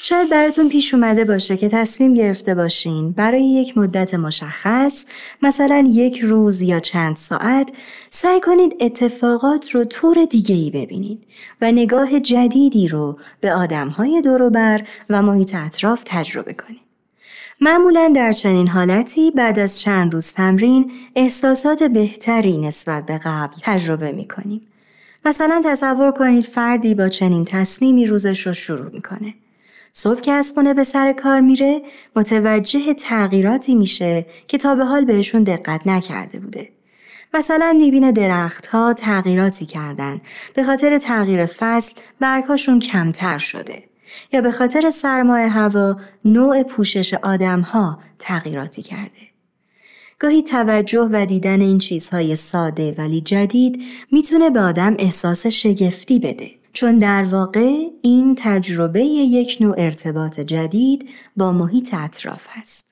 شاید 0.06 0.30
براتون 0.30 0.68
پیش 0.68 0.94
اومده 0.94 1.24
باشه 1.24 1.56
که 1.56 1.68
تصمیم 1.68 2.14
گرفته 2.14 2.54
باشین 2.54 3.12
برای 3.12 3.44
یک 3.44 3.78
مدت 3.78 4.14
مشخص 4.14 5.04
مثلا 5.42 5.84
یک 5.88 6.20
روز 6.20 6.62
یا 6.62 6.80
چند 6.80 7.16
ساعت 7.16 7.70
سعی 8.10 8.40
کنید 8.40 8.76
اتفاقات 8.80 9.70
رو 9.70 9.84
طور 9.84 10.24
دیگه 10.24 10.54
ای 10.54 10.70
ببینید 10.70 11.26
و 11.60 11.72
نگاه 11.72 12.20
جدیدی 12.20 12.88
رو 12.88 13.18
به 13.40 13.54
آدمهای 13.54 14.22
دوروبر 14.22 14.80
و 15.10 15.22
محیط 15.22 15.54
اطراف 15.54 16.02
تجربه 16.06 16.52
کنید. 16.52 16.80
معمولا 17.60 18.12
در 18.14 18.32
چنین 18.32 18.68
حالتی 18.68 19.30
بعد 19.30 19.58
از 19.58 19.80
چند 19.80 20.12
روز 20.12 20.32
تمرین 20.32 20.92
احساسات 21.16 21.82
بهتری 21.82 22.58
نسبت 22.58 23.06
به 23.06 23.20
قبل 23.24 23.54
تجربه 23.62 24.12
می 24.12 24.28
کنیم. 24.28 24.60
مثلا 25.24 25.62
تصور 25.64 26.12
کنید 26.12 26.44
فردی 26.44 26.94
با 26.94 27.08
چنین 27.08 27.44
تصمیمی 27.44 28.06
روزش 28.06 28.46
رو 28.46 28.52
شروع 28.52 28.90
می‌کنه. 28.92 29.34
صبح 29.96 30.20
که 30.20 30.32
از 30.32 30.52
خونه 30.54 30.74
به 30.74 30.84
سر 30.84 31.12
کار 31.12 31.40
میره 31.40 31.82
متوجه 32.16 32.94
تغییراتی 32.94 33.74
میشه 33.74 34.26
که 34.48 34.58
تا 34.58 34.74
به 34.74 34.84
حال 34.84 35.04
بهشون 35.04 35.42
دقت 35.42 35.86
نکرده 35.86 36.40
بوده. 36.40 36.68
مثلا 37.34 37.72
می‌بینه 37.78 38.12
درختها 38.12 38.92
تغییراتی 38.92 39.66
کردن 39.66 40.20
به 40.54 40.64
خاطر 40.64 40.98
تغییر 40.98 41.46
فصل 41.46 41.94
برگهاشون 42.20 42.78
کمتر 42.78 43.38
شده 43.38 43.84
یا 44.32 44.40
به 44.40 44.52
خاطر 44.52 44.90
سرمایه 44.90 45.48
هوا 45.48 45.96
نوع 46.24 46.62
پوشش 46.62 47.14
آدمها 47.14 47.98
تغییراتی 48.18 48.82
کرده. 48.82 49.28
گاهی 50.18 50.42
توجه 50.42 51.08
و 51.12 51.26
دیدن 51.26 51.60
این 51.60 51.78
چیزهای 51.78 52.36
ساده 52.36 52.94
ولی 52.98 53.20
جدید 53.20 53.82
می‌تونه 54.12 54.50
به 54.50 54.60
آدم 54.60 54.96
احساس 54.98 55.46
شگفتی 55.46 56.18
بده. 56.18 56.63
چون 56.74 56.98
در 56.98 57.24
واقع 57.24 57.72
این 58.02 58.34
تجربه 58.38 59.04
یک 59.04 59.56
نوع 59.60 59.74
ارتباط 59.78 60.40
جدید 60.40 61.08
با 61.36 61.52
محیط 61.52 61.94
اطراف 61.94 62.46
هست. 62.50 62.86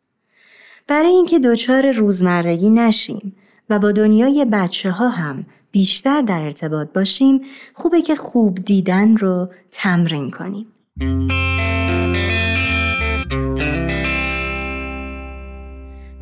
برای 0.86 1.10
اینکه 1.10 1.38
دچار 1.38 1.90
روزمرگی 1.92 2.70
نشیم 2.70 3.36
و 3.70 3.78
با 3.78 3.92
دنیای 3.92 4.46
بچه 4.52 4.90
ها 4.90 5.08
هم 5.08 5.46
بیشتر 5.72 6.22
در 6.22 6.40
ارتباط 6.40 6.88
باشیم 6.92 7.40
خوبه 7.72 8.02
که 8.02 8.14
خوب 8.14 8.54
دیدن 8.54 9.16
رو 9.16 9.48
تمرین 9.70 10.30
کنیم. 10.30 10.66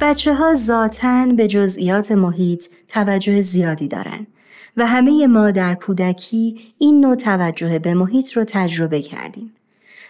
بچه 0.00 0.34
ها 0.34 0.54
ذاتن 0.54 1.36
به 1.36 1.48
جزئیات 1.48 2.12
محیط 2.12 2.64
توجه 2.88 3.40
زیادی 3.40 3.88
دارن 3.88 4.26
و 4.76 4.86
همه 4.86 5.26
ما 5.26 5.50
در 5.50 5.74
کودکی 5.74 6.60
این 6.78 7.00
نوع 7.00 7.14
توجه 7.14 7.78
به 7.78 7.94
محیط 7.94 8.32
رو 8.32 8.44
تجربه 8.44 9.02
کردیم. 9.02 9.52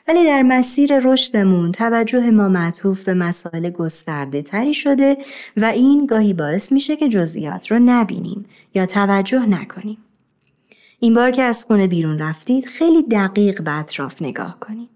ولی 0.09 0.25
در 0.25 0.42
مسیر 0.42 0.99
رشدمون 0.99 1.73
توجه 1.73 2.31
ما 2.31 2.49
معطوف 2.49 3.05
به 3.05 3.14
مسائل 3.14 3.70
گسترده 3.70 4.42
تری 4.42 4.75
شده 4.75 5.16
و 5.57 5.64
این 5.64 6.07
گاهی 6.07 6.35
باعث 6.35 6.73
میشه 6.73 6.96
که 6.96 7.09
جزئیات 7.09 7.70
رو 7.70 7.79
نبینیم 7.79 8.46
یا 8.75 8.87
توجه 8.87 9.46
نکنیم. 9.46 9.99
این 11.01 11.14
بار 11.14 11.31
که 11.31 11.42
از 11.42 11.64
خونه 11.64 11.87
بیرون 11.87 12.18
رفتید 12.18 12.66
خیلی 12.66 13.03
دقیق 13.03 13.62
به 13.62 13.73
اطراف 13.73 14.23
نگاه 14.23 14.61
کنید. 14.61 14.90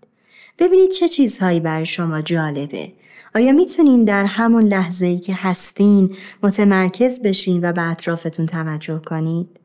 ببینید 0.58 0.90
چه 0.90 1.08
چیزهایی 1.08 1.60
برای 1.60 1.86
شما 1.86 2.22
جالبه. 2.22 2.92
آیا 3.36 3.52
می‌تونین 3.52 4.04
در 4.04 4.24
همون 4.24 4.64
لحظه 4.64 5.06
ای 5.06 5.18
که 5.18 5.34
هستین 5.34 6.16
متمرکز 6.42 7.22
بشین 7.22 7.60
و 7.64 7.72
به 7.72 7.90
اطرافتون 7.90 8.46
توجه 8.46 8.98
کنید؟ 8.98 9.60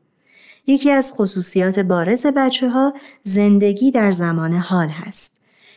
یکی 0.66 0.90
از 0.90 1.12
خصوصیات 1.12 1.78
بارز 1.78 2.26
بچه 2.26 2.70
ها 2.70 2.94
زندگی 3.22 3.90
در 3.90 4.10
زمان 4.10 4.52
حال 4.52 4.88
هست. 4.88 5.32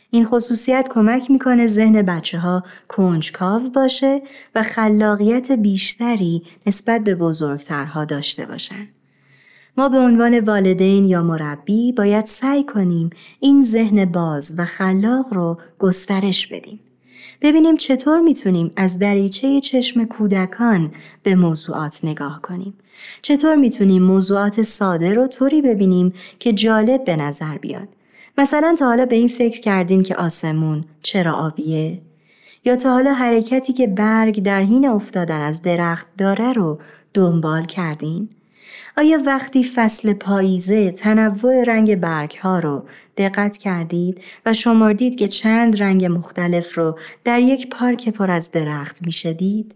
این 0.10 0.26
خصوصیت 0.26 0.88
کمک 0.92 1.32
می‌کنه 1.32 1.68
ذهن 1.68 2.02
بچه 2.02 2.40
ها 2.40 2.64
کنجکاو 2.88 3.70
باشه 3.70 4.22
و 4.56 4.64
خلاقیت 4.64 5.52
بیشتری 5.52 6.44
نسبت 6.66 7.04
به 7.04 7.16
بزرگترها 7.16 8.06
داشته 8.06 8.46
باشن. 8.46 8.88
ما 9.78 9.90
به 9.90 9.98
عنوان 9.98 10.40
والدین 10.40 11.06
یا 11.06 11.24
مربی 11.24 11.92
باید 11.92 12.26
سعی 12.26 12.64
کنیم 12.64 13.10
این 13.40 13.64
ذهن 13.64 14.06
باز 14.06 14.56
و 14.58 14.66
خلاق 14.66 15.34
رو 15.34 15.58
گسترش 15.80 16.48
بدیم. 16.48 16.80
ببینیم 17.44 17.78
چطور 17.78 18.20
می‌تونیم 18.20 18.72
از 18.76 19.00
دریچه 19.00 19.62
چشم 19.62 20.06
کودکان 20.06 20.92
به 21.24 21.36
موضوعات 21.36 22.00
نگاه 22.04 22.42
کنیم. 22.42 22.74
چطور 23.22 23.56
می‌تونیم 23.56 24.04
موضوعات 24.04 24.62
ساده 24.62 25.14
رو 25.14 25.28
طوری 25.28 25.62
ببینیم 25.62 26.14
که 26.40 26.54
جالب 26.54 27.04
به 27.04 27.16
نظر 27.16 27.58
بیاد. 27.58 27.88
مثلا 28.38 28.76
تا 28.80 28.86
حالا 28.86 29.06
به 29.06 29.16
این 29.16 29.28
فکر 29.28 29.62
کردین 29.62 30.04
که 30.04 30.16
آسمون 30.16 30.86
چرا 31.02 31.34
آبیه؟ 31.34 32.02
یا 32.66 32.76
تا 32.76 32.94
حالا 32.94 33.14
حرکتی 33.14 33.74
که 33.74 33.88
برگ 33.88 34.44
در 34.44 34.62
حین 34.62 34.88
افتادن 34.88 35.42
از 35.42 35.62
درخت 35.62 36.08
داره 36.18 36.54
رو 36.54 36.80
دنبال 37.14 37.64
کردین؟ 37.64 38.30
آیا 38.98 39.22
وقتی 39.26 39.64
فصل 39.64 40.14
پاییزه 40.14 40.92
تنوع 40.92 41.64
رنگ 41.64 41.96
برگ 41.96 42.38
ها 42.42 42.60
رو 42.60 42.86
دقت 43.18 43.58
کردید 43.58 44.22
و 44.46 44.54
شمردید 44.54 45.16
که 45.16 45.28
چند 45.28 45.82
رنگ 45.82 46.06
مختلف 46.06 46.78
رو 46.78 47.00
در 47.24 47.40
یک 47.40 47.70
پارک 47.70 48.10
پر 48.10 48.32
از 48.32 48.52
درخت 48.52 49.06
می 49.06 49.12
شدید؟ 49.12 49.76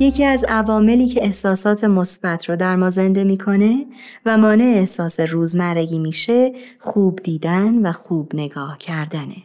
یکی 0.00 0.24
از 0.24 0.44
عواملی 0.48 1.06
که 1.06 1.24
احساسات 1.24 1.84
مثبت 1.84 2.48
رو 2.48 2.56
در 2.56 2.76
ما 2.76 2.90
زنده 2.90 3.24
می‌کنه 3.24 3.86
و 4.26 4.38
مانع 4.38 4.64
احساس 4.64 5.20
روزمرگی 5.20 5.98
میشه 5.98 6.52
خوب 6.78 7.20
دیدن 7.22 7.86
و 7.86 7.92
خوب 7.92 8.30
نگاه 8.34 8.78
کردنه. 8.78 9.36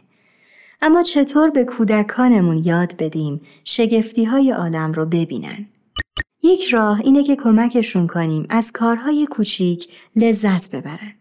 اما 0.82 1.02
چطور 1.02 1.50
به 1.50 1.64
کودکانمون 1.64 2.58
یاد 2.58 2.96
بدیم 2.98 3.40
شگفتی 3.64 4.24
های 4.24 4.50
عالم 4.50 4.92
رو 4.92 5.06
ببینن؟ 5.06 5.66
یک 6.42 6.64
راه 6.64 7.00
اینه 7.00 7.24
که 7.24 7.36
کمکشون 7.36 8.06
کنیم 8.06 8.46
از 8.48 8.72
کارهای 8.72 9.26
کوچیک 9.30 9.88
لذت 10.16 10.70
ببرن. 10.70 11.14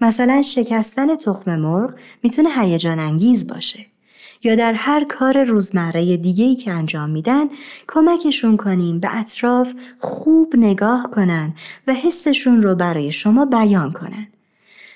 مثلا 0.00 0.42
شکستن 0.42 1.16
تخم 1.16 1.56
مرغ 1.56 1.94
می‌تونه 2.22 2.48
هیجان 2.60 2.98
انگیز 2.98 3.46
باشه. 3.46 3.86
یا 4.42 4.54
در 4.54 4.72
هر 4.72 5.04
کار 5.04 5.44
روزمره 5.44 6.16
دیگهی 6.16 6.56
که 6.56 6.72
انجام 6.72 7.10
میدن 7.10 7.46
کمکشون 7.88 8.56
کنیم 8.56 9.00
به 9.00 9.16
اطراف 9.16 9.74
خوب 9.98 10.54
نگاه 10.56 11.10
کنن 11.12 11.54
و 11.86 11.94
حسشون 11.94 12.62
رو 12.62 12.74
برای 12.74 13.12
شما 13.12 13.44
بیان 13.44 13.92
کنن. 13.92 14.26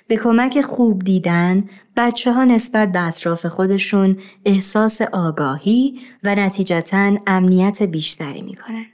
به 0.06 0.16
کمک 0.16 0.60
خوب 0.60 1.04
دیدن 1.04 1.64
بچه 1.96 2.32
ها 2.32 2.44
نسبت 2.44 2.92
به 2.92 3.06
اطراف 3.06 3.46
خودشون 3.46 4.16
احساس 4.44 5.02
آگاهی 5.02 6.00
و 6.24 6.34
نتیجتا 6.34 7.16
امنیت 7.26 7.82
بیشتری 7.82 8.42
می‌کنن. 8.42 8.86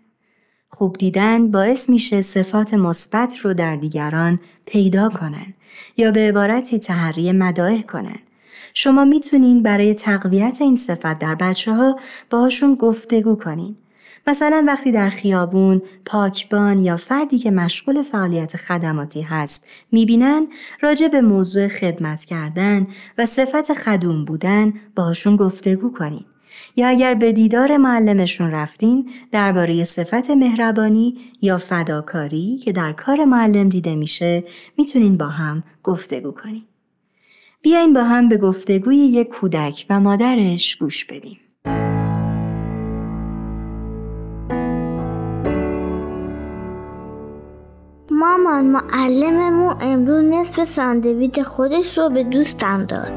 خوب 0.68 0.96
دیدن 0.98 1.50
باعث 1.50 1.90
میشه 1.90 2.22
صفات 2.22 2.74
مثبت 2.74 3.38
رو 3.38 3.54
در 3.54 3.76
دیگران 3.76 4.40
پیدا 4.66 5.08
کنن 5.08 5.54
یا 5.96 6.10
به 6.10 6.20
عبارتی 6.20 6.78
تحری 6.78 7.32
مدائح 7.32 7.82
کنن. 7.82 8.18
شما 8.80 9.04
می‌تونین 9.04 9.62
برای 9.62 9.94
تقویت 9.94 10.58
این 10.60 10.76
صفت 10.76 11.18
در 11.18 11.34
بچه 11.34 11.72
ها 11.72 11.96
باهاشون 12.30 12.74
گفتگو 12.74 13.36
کنین. 13.36 13.76
مثلا 14.26 14.64
وقتی 14.66 14.92
در 14.92 15.10
خیابون 15.10 15.82
پاکبان 16.04 16.78
یا 16.84 16.96
فردی 16.96 17.38
که 17.38 17.50
مشغول 17.50 18.02
فعالیت 18.02 18.56
خدماتی 18.56 19.22
هست 19.22 19.64
می‌بینن 19.92 20.46
راجع 20.80 21.08
به 21.08 21.20
موضوع 21.20 21.68
خدمت 21.68 22.24
کردن 22.24 22.86
و 23.18 23.26
صفت 23.26 23.72
خدوم 23.72 24.24
بودن 24.24 24.72
باهاشون 24.96 25.36
گفتگو 25.36 25.92
کنین. 25.92 26.24
یا 26.76 26.88
اگر 26.88 27.14
به 27.14 27.32
دیدار 27.32 27.76
معلمشون 27.76 28.50
رفتین 28.50 29.10
درباره 29.32 29.84
صفت 29.84 30.30
مهربانی 30.30 31.18
یا 31.42 31.58
فداکاری 31.58 32.58
که 32.58 32.72
در 32.72 32.92
کار 32.92 33.24
معلم 33.24 33.68
دیده 33.68 33.96
میشه 33.96 34.44
می‌تونین 34.76 35.16
با 35.16 35.26
هم 35.26 35.62
گفتگو 35.82 36.30
کنین. 36.30 36.62
بیاین 37.62 37.92
با 37.92 38.02
هم 38.02 38.28
به 38.28 38.36
گفتگوی 38.36 38.96
یک 38.96 39.28
کودک 39.28 39.86
و 39.90 40.00
مادرش 40.00 40.76
گوش 40.76 41.04
بدیم. 41.04 41.38
مامان 48.10 48.66
معلممون 48.66 49.74
امروز 49.80 50.24
نصف 50.24 50.64
ساندویچ 50.64 51.40
خودش 51.40 51.98
رو 51.98 52.08
به 52.08 52.24
دوستم 52.24 52.84
داد 52.84 53.12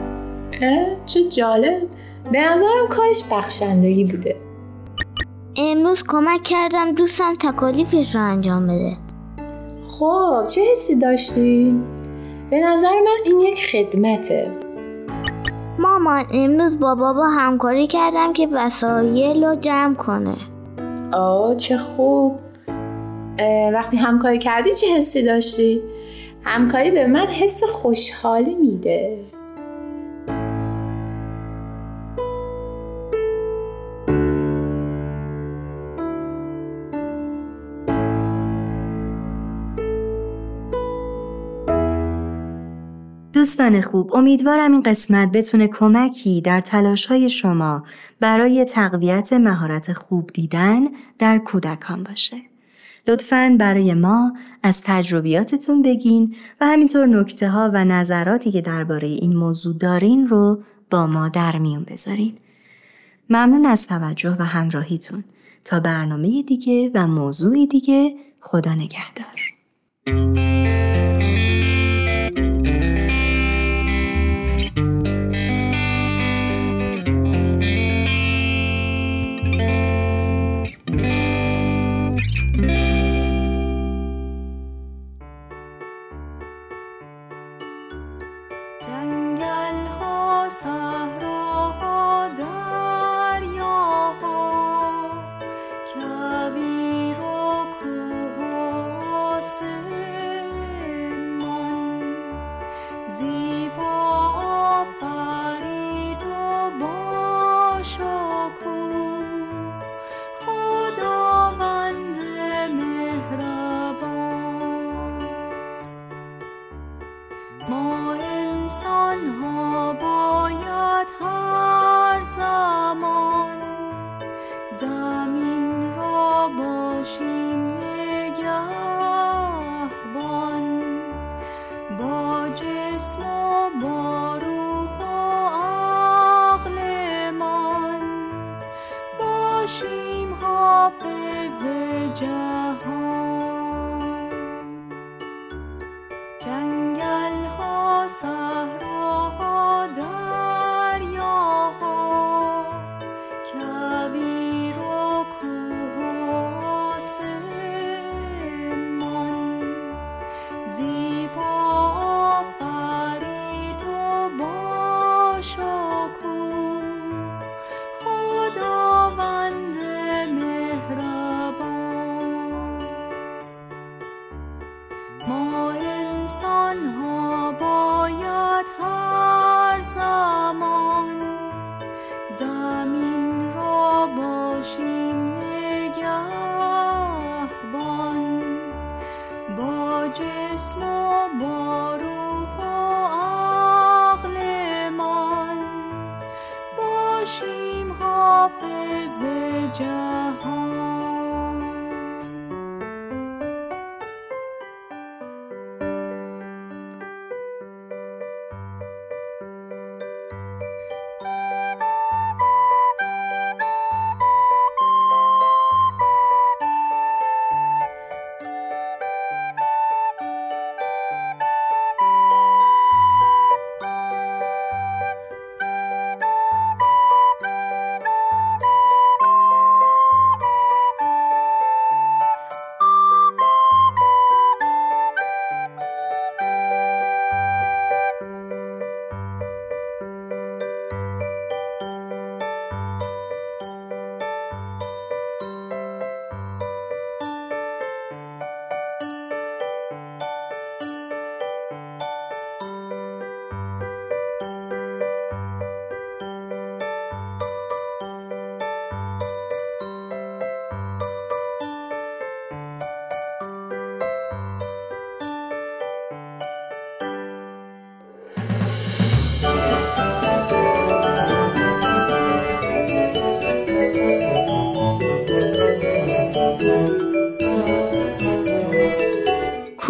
چه 1.06 1.30
جالب 1.30 1.88
به 2.32 2.40
نظرم 2.40 2.88
کارش 2.90 3.24
بخشندگی 3.32 4.04
بوده 4.06 4.36
امروز 5.58 6.04
کمک 6.08 6.44
کردم 6.44 6.92
دوستم 6.92 7.36
تکالیفش 7.36 8.16
رو 8.16 8.22
انجام 8.22 8.68
بده 8.68 8.98
خب 9.84 10.46
چه 10.46 10.62
حسی 10.74 10.96
داشتی؟ 10.96 11.76
به 12.52 12.60
نظر 12.60 13.00
من 13.00 13.18
این 13.26 13.40
یک 13.40 13.68
خدمته. 13.68 14.52
مامان 15.80 16.26
امروز 16.34 16.80
با 16.80 16.96
بابا 16.96 17.30
همکاری 17.30 17.88
کردم 17.88 18.34
که 18.34 18.48
وسایل 18.52 19.44
رو 19.44 19.56
جمع 19.56 19.96
کنه. 19.96 20.36
آه 21.14 21.56
چه 21.56 21.78
خوب. 21.78 22.40
وقتی 23.74 23.98
همکاری 23.98 24.40
کردی 24.40 24.74
چه 24.74 24.88
حسی 24.88 25.24
داشتی؟ 25.24 25.82
همکاری 26.44 26.92
به 26.92 27.08
من 27.08 27.28
حس 27.28 27.64
خوشحالی 27.64 28.56
میده. 28.56 29.18
دوستان 43.42 43.82
خوب 43.82 44.16
امیدوارم 44.16 44.72
این 44.72 44.82
قسمت 44.82 45.32
بتونه 45.32 45.68
کمکی 45.68 46.42
در 46.42 46.62
تلاش 46.62 47.06
های 47.06 47.30
شما 47.30 47.84
برای 48.20 48.66
تقویت 48.66 49.34
مهارت 49.34 49.94
خوب 49.94 50.30
دیدن 50.34 50.88
در 51.20 51.38
کودکان 51.38 52.04
باشه. 52.04 52.38
لطفاً 53.08 53.56
برای 53.60 53.94
ما 53.94 54.34
از 54.64 54.82
تجربیاتتون 54.84 55.82
بگین 55.82 56.36
و 56.62 56.66
همینطور 56.66 57.06
نکته 57.06 57.50
ها 57.50 57.72
و 57.74 57.86
نظراتی 57.86 58.52
که 58.52 58.62
درباره 58.62 59.08
این 59.08 59.36
موضوع 59.36 59.78
دارین 59.78 60.28
رو 60.28 60.64
با 60.90 61.08
ما 61.08 61.30
در 61.30 61.58
میون 61.58 61.84
بذارین. 61.84 62.34
ممنون 63.30 63.66
از 63.66 63.88
توجه 63.88 64.36
و 64.40 64.44
همراهیتون. 64.44 65.24
تا 65.66 65.80
برنامه 65.80 66.44
دیگه 66.44 66.92
و 66.94 67.08
موضوعی 67.08 67.68
دیگه 67.68 68.16
خدا 68.40 68.74
نگهدار. 68.74 70.41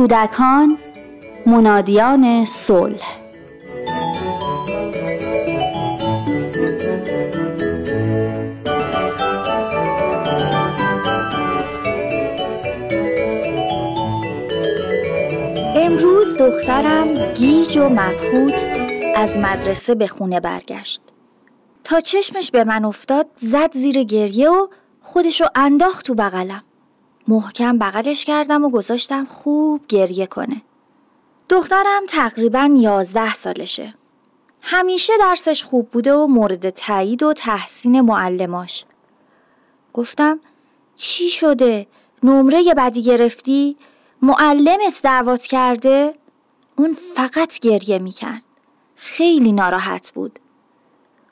کودکان 0.02 0.78
منادیان 1.46 2.46
صلح 2.46 3.20
امروز 15.76 16.38
دخترم 16.38 17.34
گیج 17.34 17.78
و 17.78 17.90
مبهوت 17.90 18.68
از 19.16 19.38
مدرسه 19.38 19.96
به 19.96 20.08
خونه 20.08 20.40
برگشت. 20.40 21.02
تا 21.84 22.00
چشمش 22.00 22.52
به 22.52 22.64
من 22.64 22.86
افتاد 22.86 23.28
زد 23.36 23.74
زیر 23.74 24.04
گریه 24.04 24.50
و 24.50 24.68
خودشو 25.02 25.46
انداخت 25.56 26.06
تو 26.06 26.16
بغلم. 26.16 26.64
محکم 27.28 27.78
بغلش 27.78 28.26
کردم 28.26 28.66
و 28.66 28.70
گذاشتم 28.70 29.26
خوب 29.26 29.88
گریه 29.88 30.28
کنه. 30.28 30.62
دخترم 31.50 32.06
تقریبا 32.08 32.76
یازده 32.78 33.34
سالشه. 33.34 33.94
همیشه 34.62 35.14
درسش 35.20 35.64
خوب 35.64 35.90
بوده 35.90 36.14
و 36.14 36.28
مورد 36.28 36.70
تایید 36.70 37.24
و 37.24 37.34
تحسین 37.34 38.02
معلماش. 38.02 38.86
گفتم 39.94 40.40
چی 40.96 41.30
شده؟ 41.30 41.88
نمره 42.24 42.74
بدی 42.78 43.04
گرفتی؟ 43.04 43.78
معلمت 44.22 45.00
دعوت 45.04 45.42
کرده؟ 45.42 46.14
اون 46.76 46.94
فقط 47.16 47.60
گریه 47.60 48.00
می‌کرد. 48.00 48.42
خیلی 48.96 49.52
ناراحت 49.52 50.12
بود. 50.12 50.40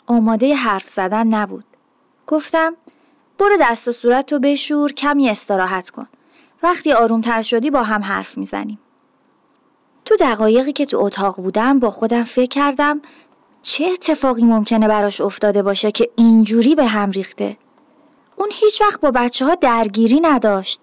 آماده 0.07 0.55
حرف 0.55 0.89
زدن 0.89 1.27
نبود. 1.27 1.65
گفتم 2.27 2.75
برو 3.39 3.57
دست 3.61 3.87
و 3.87 3.91
صورت 3.91 4.25
تو 4.25 4.39
بشور 4.39 4.91
کمی 4.91 5.29
استراحت 5.29 5.89
کن. 5.89 6.07
وقتی 6.63 6.91
آرومتر 6.91 7.41
شدی 7.41 7.71
با 7.71 7.83
هم 7.83 8.03
حرف 8.03 8.37
می‌زنیم. 8.37 8.79
تو 10.05 10.15
دقایقی 10.15 10.73
که 10.73 10.85
تو 10.85 10.97
اتاق 10.97 11.35
بودم 11.35 11.79
با 11.79 11.91
خودم 11.91 12.23
فکر 12.23 12.49
کردم 12.49 13.01
چه 13.61 13.85
اتفاقی 13.85 14.43
ممکنه 14.43 14.87
براش 14.87 15.21
افتاده 15.21 15.63
باشه 15.63 15.91
که 15.91 16.09
اینجوری 16.15 16.75
به 16.75 16.85
هم 16.85 17.11
ریخته. 17.11 17.57
اون 18.35 18.49
هیچ 18.53 18.81
وقت 18.81 19.01
با 19.01 19.11
بچه 19.11 19.45
ها 19.45 19.55
درگیری 19.55 20.19
نداشت. 20.19 20.81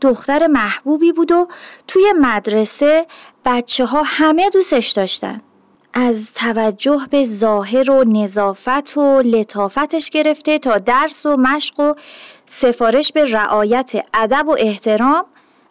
دختر 0.00 0.46
محبوبی 0.46 1.12
بود 1.12 1.32
و 1.32 1.48
توی 1.86 2.12
مدرسه 2.20 3.06
بچه 3.44 3.86
ها 3.86 4.02
همه 4.06 4.50
دوستش 4.50 4.90
داشتن. 4.90 5.40
از 5.92 6.34
توجه 6.34 7.00
به 7.10 7.24
ظاهر 7.24 7.90
و 7.90 8.04
نظافت 8.04 8.96
و 8.96 9.22
لطافتش 9.22 10.10
گرفته 10.10 10.58
تا 10.58 10.78
درس 10.78 11.26
و 11.26 11.36
مشق 11.36 11.80
و 11.80 11.94
سفارش 12.46 13.12
به 13.12 13.24
رعایت 13.24 13.92
ادب 14.14 14.48
و 14.48 14.56
احترام 14.58 15.24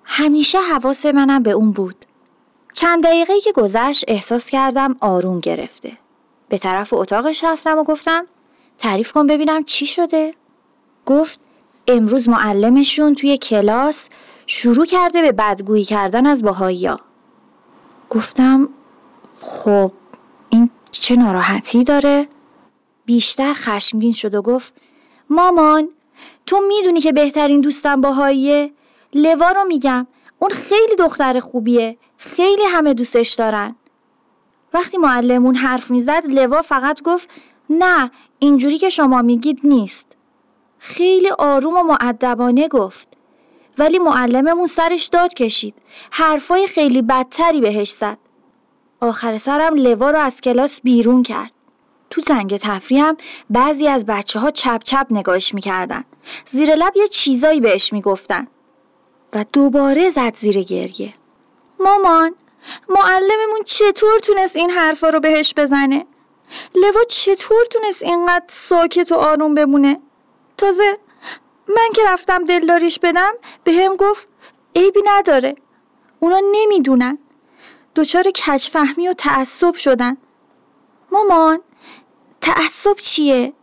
همیشه 0.04 0.60
حواس 0.60 1.06
منم 1.06 1.44
به 1.44 1.52
اون 1.52 1.72
بود. 1.72 2.06
چند 2.74 3.04
دقیقه 3.04 3.40
که 3.40 3.52
گذشت 3.52 4.04
احساس 4.08 4.50
کردم 4.50 4.96
آروم 5.00 5.40
گرفته. 5.40 5.98
به 6.50 6.58
طرف 6.58 6.94
اتاقش 6.94 7.44
رفتم 7.44 7.78
و 7.78 7.84
گفتم 7.84 8.26
تعریف 8.78 9.12
کن 9.12 9.28
ببینم 9.28 9.64
چی 9.64 9.86
شده؟ 9.86 10.34
گفت 11.06 11.40
امروز 11.88 12.30
معلمشون 12.30 13.16
توی 13.16 13.38
کلاس 13.38 14.10
شروع 14.48 14.86
کرده 14.86 15.22
به 15.22 15.32
بدگویی 15.32 15.84
کردن 15.84 16.26
از 16.26 16.44
باهایی 16.44 16.90
گفتم 18.10 18.70
خب 19.42 19.92
این 20.50 20.70
چه 20.92 21.16
ناراحتی 21.16 21.84
داره؟ 21.84 22.28
بیشتر 23.06 23.54
خشمگین 23.54 24.14
شد 24.14 24.36
و 24.36 24.42
گفت 24.42 24.74
مامان 25.30 25.90
تو 26.46 26.62
می‌دونی 26.68 27.02
که 27.02 27.14
بهترین 27.14 27.62
دوستم 27.62 28.02
باهاییه؟ 28.02 28.72
لوا 29.14 29.52
رو 29.52 29.64
میگم 29.64 30.08
اون 30.40 30.52
خیلی 30.52 30.96
دختر 31.00 31.40
خوبیه 31.40 31.98
خیلی 32.18 32.64
همه 32.64 32.94
دوستش 32.94 33.34
دارن. 33.34 33.76
وقتی 34.74 34.98
معلمون 34.98 35.56
حرف 35.56 35.92
می‌زد 35.92 36.24
لوا 36.26 36.62
فقط 36.62 37.02
گفت 37.02 37.30
نه 37.70 38.12
اینجوری 38.40 38.78
که 38.78 38.90
شما 38.90 39.22
میگید 39.22 39.60
نیست. 39.64 40.08
خیلی 40.80 41.30
آروم 41.30 41.74
و 41.74 41.84
معدبانه 41.84 42.68
گفت. 42.68 43.08
ولی 43.78 44.00
معلممون 44.00 44.68
سرش 44.68 45.06
داد 45.06 45.34
کشید. 45.34 45.76
حرفای 46.12 46.68
خیلی 46.68 47.02
بدتری 47.02 47.62
بهش 47.62 47.92
زد. 47.92 48.18
آخر 49.02 49.38
سرم 49.38 49.76
لوا 49.76 50.12
رو 50.12 50.20
از 50.20 50.42
کلاس 50.42 50.82
بیرون 50.82 51.24
کرد. 51.24 51.52
تو 52.10 52.22
زنگ 52.22 52.58
تفریحم 52.58 53.18
بعضی 53.50 53.88
از 53.88 54.06
بچه 54.06 54.40
ها 54.40 54.52
چپ 54.52 54.84
چپ 54.84 55.08
نگاهش 55.12 55.54
می‌کردن. 55.54 56.04
زیر 56.46 56.76
لب 56.76 56.98
یه 56.98 57.08
چیزایی 57.08 57.62
بهش 57.62 57.94
می‌گفتن. 57.94 58.48
و 59.34 59.46
دوباره 59.54 60.10
زد 60.10 60.36
زیر 60.36 60.64
گریه. 60.64 61.14
مامان 61.80 62.36
معلممون 62.90 63.64
چطور 63.66 64.20
تونست 64.20 64.56
این 64.56 64.70
حرفا 64.70 65.10
رو 65.10 65.20
بهش 65.20 65.54
بزنه؟ 65.58 66.06
لوا 66.76 67.04
چطور 67.10 67.66
تونست 67.66 68.04
اینقدر 68.04 68.46
ساکت 68.48 69.12
و 69.12 69.16
آروم 69.16 69.56
بمونه؟ 69.56 70.02
تازه 70.58 70.98
من 71.68 71.90
که 71.96 72.02
رفتم 72.08 72.44
دلداریش 72.44 73.00
بدم 73.00 73.34
به 73.64 73.74
هم 73.74 73.96
گفت 73.96 74.28
عیبی 74.76 75.02
نداره. 75.06 75.56
اونا 76.20 76.42
نمی‌دونن. 76.52 77.18
دچار 77.98 78.24
کجفهمی 78.24 79.08
و 79.08 79.14
تعصب 79.14 79.76
شدن 79.76 80.18
مامان 81.12 81.60
تعصب 82.42 82.96
چیه؟ 82.96 83.54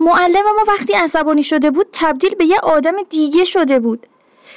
معلم 0.00 0.44
ما 0.44 0.64
وقتی 0.68 0.92
عصبانی 0.92 1.42
شده 1.42 1.70
بود 1.70 1.86
تبدیل 1.92 2.34
به 2.34 2.44
یه 2.44 2.58
آدم 2.62 2.92
دیگه 3.10 3.44
شده 3.44 3.80
بود 3.80 4.06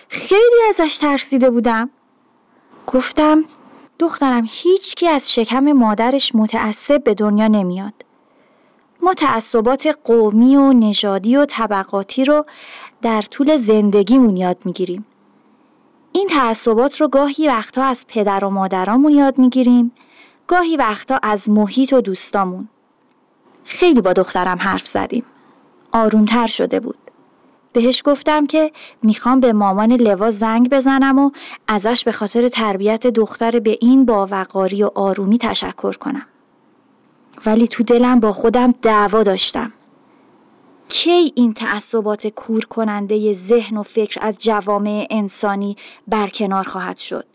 خیلی 0.07 0.61
ازش 0.69 0.97
ترسیده 0.97 1.49
بودم 1.49 1.89
گفتم 2.87 3.45
دخترم 3.99 4.45
هیچکی 4.49 5.07
از 5.07 5.33
شکم 5.33 5.71
مادرش 5.71 6.35
متعصب 6.35 7.03
به 7.03 7.13
دنیا 7.13 7.47
نمیاد 7.47 7.93
ما 9.01 9.13
تعصبات 9.13 9.97
قومی 10.03 10.55
و 10.55 10.73
نژادی 10.73 11.35
و 11.35 11.45
طبقاتی 11.45 12.25
رو 12.25 12.45
در 13.01 13.21
طول 13.21 13.55
زندگیمون 13.55 14.37
یاد 14.37 14.57
می‌گیریم. 14.65 15.05
این 16.13 16.27
تعصبات 16.27 17.01
رو 17.01 17.07
گاهی 17.07 17.47
وقتا 17.47 17.83
از 17.83 18.05
پدر 18.07 18.45
و 18.45 18.49
مادرامون 18.49 19.11
یاد 19.11 19.39
می‌گیریم، 19.39 19.91
گاهی 20.47 20.77
وقتا 20.77 21.19
از 21.23 21.49
محیط 21.49 21.93
و 21.93 22.01
دوستامون. 22.01 22.69
خیلی 23.63 24.01
با 24.01 24.13
دخترم 24.13 24.57
حرف 24.57 24.87
زدیم. 24.87 25.23
آرومتر 25.91 26.47
شده 26.47 26.79
بود. 26.79 26.97
بهش 27.73 28.01
گفتم 28.05 28.45
که 28.45 28.71
می‌خوام 29.03 29.39
به 29.39 29.53
مامان 29.53 29.91
لوا 29.91 30.31
زنگ 30.31 30.69
بزنم 30.69 31.19
و 31.19 31.31
ازش 31.67 32.03
به 32.03 32.11
خاطر 32.11 32.47
تربیت 32.47 33.07
دختر 33.07 33.59
به 33.59 33.77
این 33.81 34.05
باوقاری 34.05 34.83
و 34.83 34.89
آرومی 34.95 35.37
تشکر 35.37 35.93
کنم. 35.93 36.25
ولی 37.45 37.67
تو 37.67 37.83
دلم 37.83 38.19
با 38.19 38.31
خودم 38.31 38.73
دعوا 38.81 39.23
داشتم. 39.23 39.73
کی 40.95 41.31
این 41.35 41.53
تعصبات 41.53 42.27
کور 42.27 42.65
کننده 42.65 43.33
ذهن 43.33 43.77
و 43.77 43.83
فکر 43.83 44.19
از 44.21 44.37
جوامع 44.37 45.07
انسانی 45.09 45.75
برکنار 46.07 46.63
خواهد 46.63 46.97
شد؟ 46.97 47.25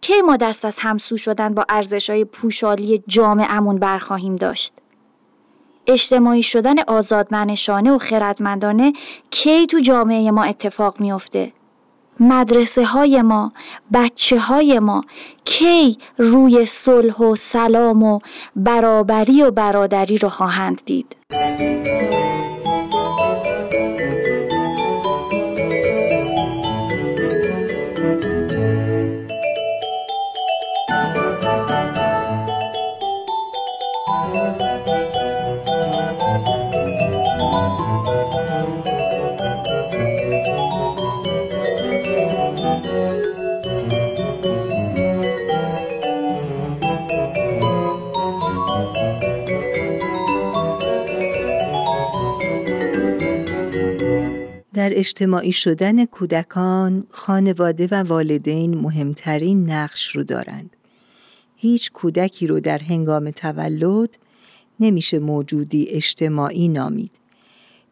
کی 0.00 0.22
ما 0.22 0.36
دست 0.36 0.64
از 0.64 0.76
همسو 0.78 1.16
شدن 1.16 1.54
با 1.54 1.64
ارزشهای 1.68 2.24
پوشالی 2.24 3.02
جامعمون 3.06 3.78
برخواهیم 3.78 4.36
داشت؟ 4.36 4.72
اجتماعی 5.86 6.42
شدن 6.42 6.78
آزادمنشانه 6.78 7.92
و 7.92 7.98
خردمندانه 7.98 8.92
کی 9.30 9.66
تو 9.66 9.80
جامعه 9.80 10.30
ما 10.30 10.44
اتفاق 10.44 11.00
میافته؟ 11.00 11.52
مدرسه 12.20 12.84
های 12.84 13.22
ما 13.22 13.52
بچه 13.92 14.38
های 14.38 14.78
ما 14.78 15.04
کی 15.44 15.98
روی 16.18 16.66
صلح 16.66 17.16
و 17.16 17.36
سلام 17.36 18.02
و 18.02 18.20
برابری 18.56 19.42
و 19.42 19.50
برادری 19.50 20.18
رو 20.18 20.28
خواهند 20.28 20.82
دید 20.84 21.16
در 54.88 54.98
اجتماعی 54.98 55.52
شدن 55.52 56.04
کودکان 56.04 57.04
خانواده 57.10 57.88
و 57.90 57.94
والدین 57.94 58.74
مهمترین 58.74 59.70
نقش 59.70 60.16
رو 60.16 60.24
دارند. 60.24 60.76
هیچ 61.56 61.92
کودکی 61.92 62.46
رو 62.46 62.60
در 62.60 62.78
هنگام 62.78 63.30
تولد 63.30 64.18
نمیشه 64.80 65.18
موجودی 65.18 65.88
اجتماعی 65.88 66.68
نامید. 66.68 67.10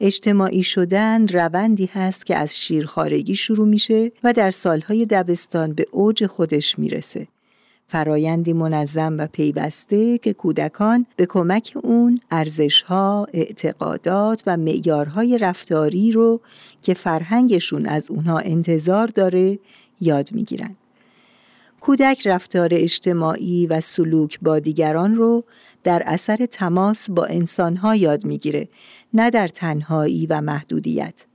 اجتماعی 0.01 0.62
شدن 0.62 1.28
روندی 1.28 1.90
هست 1.92 2.26
که 2.26 2.36
از 2.36 2.59
شیرخارگی 2.59 3.36
شروع 3.36 3.68
میشه 3.68 4.12
و 4.24 4.32
در 4.32 4.51
سالهای 4.51 5.07
دبستان 5.07 5.72
به 5.72 5.86
اوج 5.92 6.26
خودش 6.26 6.78
می‌رسه. 6.78 7.28
فرایندی 7.89 8.53
منظم 8.53 9.18
و 9.18 9.26
پیوسته 9.26 10.18
که 10.18 10.32
کودکان 10.32 11.07
به 11.16 11.26
کمک 11.26 11.72
اون 11.82 12.20
ارزشها، 12.30 13.26
اعتقادات 13.32 14.43
و 14.47 14.57
معیارهای 14.57 15.39
رفتاری 15.39 16.12
رو 16.12 16.41
که 16.82 16.95
فرهنگشون 16.95 17.87
از 17.87 18.11
اونها 18.11 18.39
انتظار 18.39 19.07
داره 19.07 19.59
یاد 20.01 20.32
می‌گیرن. 20.32 20.76
کودک 21.80 22.26
رفتار 22.26 22.68
اجتماعی 22.72 23.66
و 23.66 23.80
سلوک 23.80 24.39
با 24.43 24.59
دیگران 24.59 25.14
رو 25.14 25.45
در 25.84 26.03
اثر 26.07 26.47
تماس 26.47 27.11
با 27.11 27.24
انسانها 27.24 27.97
یاد 27.97 28.24
می‌گیره 28.24 28.68
نه 29.14 29.30
در 29.30 29.49
تنهایی 29.49 30.26
و 30.26 30.41
محدودیت 30.41 31.26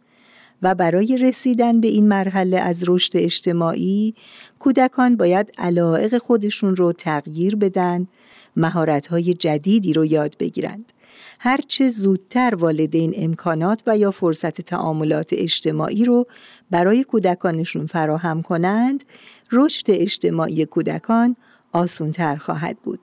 و 0.62 0.76
برای 0.76 1.18
رسیدن 1.18 1.82
به 1.82 1.88
این 1.88 2.08
مرحله 2.08 2.58
از 2.58 2.84
رشد 2.88 3.12
اجتماعی 3.18 4.16
کودکان 4.60 5.18
باید 5.18 5.52
علائق 5.58 6.18
خودشون 6.18 6.76
رو 6.76 6.94
تغییر 6.94 7.56
بدن 7.56 8.08
مهارت‌های 8.56 9.34
جدیدی 9.34 9.94
رو 9.94 10.06
یاد 10.06 10.36
بگیرند. 10.40 10.94
هرچه 11.40 11.90
زودتر 11.90 12.56
والدین 12.56 13.14
امکانات 13.18 13.84
و 13.88 13.98
یا 13.98 14.12
فرصت 14.12 14.62
تعاملات 14.62 15.30
اجتماعی 15.32 16.06
رو 16.06 16.28
برای 16.72 17.04
کودکانشون 17.04 17.86
فراهم 17.86 18.42
کنند 18.42 19.04
رشد 19.52 19.86
اجتماعی 19.90 20.66
کودکان 20.66 21.36
آسونتر 21.72 22.36
خواهد 22.36 22.78
بود. 22.84 23.00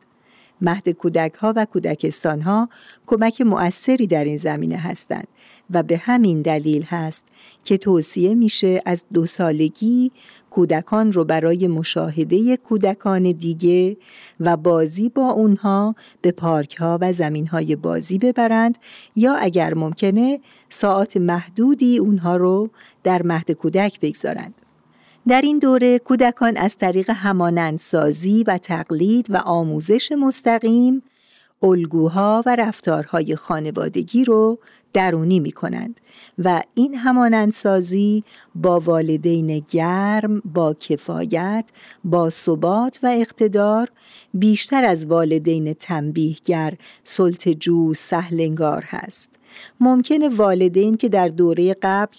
مهد 0.61 0.88
کودک 0.88 1.34
ها 1.34 1.52
و 1.56 1.64
کودکستان 1.64 2.40
ها 2.40 2.68
کمک 3.06 3.40
مؤثری 3.40 4.06
در 4.06 4.24
این 4.24 4.36
زمینه 4.36 4.76
هستند 4.76 5.28
و 5.70 5.82
به 5.82 5.96
همین 5.96 6.42
دلیل 6.42 6.82
هست 6.82 7.24
که 7.64 7.76
توصیه 7.76 8.34
میشه 8.34 8.80
از 8.86 9.04
دو 9.12 9.26
سالگی 9.26 10.12
کودکان 10.50 11.12
رو 11.12 11.24
برای 11.24 11.66
مشاهده 11.66 12.56
کودکان 12.56 13.22
دیگه 13.22 13.96
و 14.40 14.56
بازی 14.56 15.09
با 15.09 15.30
اونها 15.30 15.94
به 16.22 16.32
پارک 16.32 16.76
ها 16.76 16.98
و 17.00 17.12
زمین 17.12 17.46
های 17.46 17.76
بازی 17.76 18.18
ببرند 18.18 18.78
یا 19.16 19.34
اگر 19.34 19.74
ممکنه 19.74 20.40
ساعت 20.68 21.16
محدودی 21.16 21.98
اونها 21.98 22.36
رو 22.36 22.70
در 23.04 23.22
مهد 23.22 23.52
کودک 23.52 24.00
بگذارند. 24.00 24.67
در 25.29 25.41
این 25.41 25.59
دوره 25.59 25.99
کودکان 25.99 26.57
از 26.57 26.76
طریق 26.76 27.11
همانندسازی 27.11 28.45
و 28.47 28.59
تقلید 28.59 29.26
و 29.31 29.37
آموزش 29.37 30.12
مستقیم 30.12 31.03
الگوها 31.62 32.43
و 32.47 32.57
رفتارهای 32.57 33.37
خانوادگی 33.37 34.24
رو 34.24 34.59
درونی 34.93 35.41
می 35.41 35.53
کنند 35.53 36.01
و 36.39 36.62
این 36.74 36.95
همانندسازی 36.95 38.24
با 38.55 38.81
والدین 38.81 39.64
گرم، 39.70 40.41
با 40.41 40.74
کفایت، 40.74 41.70
با 42.05 42.31
ثبات 42.31 43.01
و 43.03 43.07
اقتدار 43.07 43.89
بیشتر 44.35 44.85
از 44.85 45.07
والدین 45.07 45.72
تنبیهگر، 45.72 46.74
سلطجو، 47.05 47.95
سهلنگار 47.95 48.85
هست. 48.87 49.31
ممکنه 49.81 50.29
والدین 50.29 50.97
که 50.97 51.09
در 51.09 51.29
دوره 51.29 51.76
قبل 51.83 52.16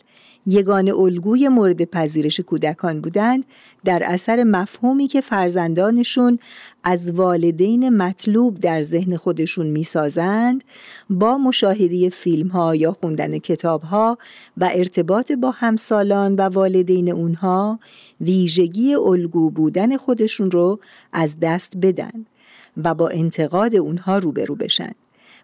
یگان 0.50 0.90
الگوی 0.90 1.48
مورد 1.48 1.84
پذیرش 1.84 2.40
کودکان 2.40 3.02
بودند 3.02 3.46
در 3.86 4.04
اثر 4.06 4.44
مفهومی 4.44 5.08
که 5.08 5.22
فرزندانشون 5.22 6.40
از 6.84 7.12
والدین 7.12 7.90
مطلوب 7.90 8.60
در 8.60 8.84
ذهن 8.84 9.18
خودشون 9.18 9.68
می‌سازند 9.68 10.64
با 11.10 11.38
مشاهده 11.38 12.10
فیلم 12.10 12.48
ها 12.48 12.76
یا 12.76 12.92
خوندن 12.92 13.38
کتاب 13.38 13.82
ها 13.82 14.18
و 14.58 14.70
ارتباط 14.74 15.32
با 15.32 15.52
همسالان 15.52 16.36
و 16.36 16.42
والدین 16.42 17.12
اونها 17.12 17.80
ویژگی 18.22 18.96
الگو 18.96 19.52
بودن 19.52 19.98
خودشون 19.98 20.52
رو 20.52 20.80
از 21.14 21.38
دست 21.42 21.78
بدن 21.78 22.26
و 22.78 22.96
با 22.96 23.10
انتقاد 23.10 23.76
اونها 23.76 24.18
روبرو 24.18 24.56
بشن 24.56 24.92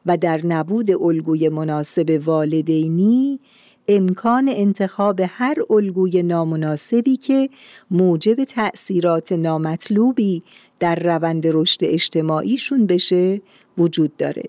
و 0.06 0.18
در 0.18 0.46
نبود 0.46 0.92
الگوی 0.92 1.50
مناسب 1.50 2.22
والدینی 2.26 3.40
امکان 3.88 4.50
انتخاب 4.50 5.22
هر 5.28 5.56
الگوی 5.70 6.24
نامناسبی 6.24 7.18
که 7.18 7.50
موجب 7.92 8.44
تأثیرات 8.44 9.32
نامطلوبی 9.32 10.44
در 10.80 10.96
روند 10.96 11.44
رشد 11.48 11.80
اجتماعیشون 11.84 12.86
بشه 12.86 13.42
وجود 13.78 14.18
داره. 14.18 14.44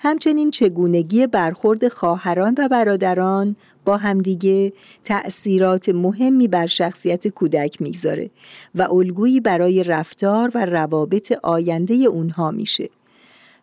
همچنین 0.00 0.50
چگونگی 0.50 1.26
برخورد 1.26 1.88
خواهران 1.88 2.54
و 2.58 2.68
برادران 2.68 3.56
با 3.84 3.96
همدیگه 3.96 4.72
تأثیرات 5.04 5.88
مهمی 5.88 6.48
بر 6.48 6.66
شخصیت 6.66 7.28
کودک 7.28 7.82
می‌گذاره 7.82 8.30
و 8.74 8.82
الگویی 8.82 9.40
برای 9.40 9.84
رفتار 9.84 10.50
و 10.54 10.64
روابط 10.64 11.32
آینده 11.42 11.94
اونها 11.94 12.50
میشه. 12.50 12.88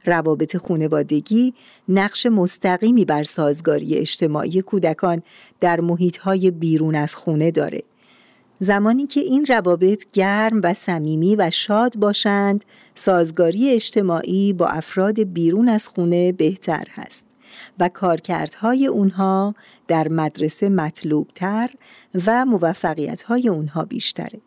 روابط 0.06 0.58
خانوادگی 0.58 1.54
نقش 1.90 2.26
مستقیمی 2.26 3.06
بر 3.06 3.24
سازگاری 3.24 3.96
اجتماعی 3.96 4.62
کودکان 4.62 5.22
در 5.60 5.80
محیطهای 5.80 6.52
بیرون 6.52 6.96
از 6.96 7.16
خونه 7.16 7.52
داره. 7.52 7.84
زمانی 8.60 9.08
که 9.08 9.20
این 9.20 9.46
روابط 9.46 10.04
گرم 10.14 10.62
و 10.64 10.74
صمیمی 10.74 11.36
و 11.36 11.52
شاد 11.52 11.96
باشند، 11.98 12.66
سازگاری 12.96 13.70
اجتماعی 13.72 14.54
با 14.54 14.68
افراد 14.68 15.24
بیرون 15.24 15.70
از 15.70 15.88
خونه 15.88 16.32
بهتر 16.32 16.84
هست 16.92 17.26
و 17.80 17.90
کارکردهای 17.90 18.88
اونها 18.88 19.56
در 19.88 20.08
مدرسه 20.08 20.70
مطلوبتر 20.70 21.70
و 22.28 22.46
موفقیتهای 22.46 23.50
اونها 23.50 23.86
بیشتره. 23.86 24.42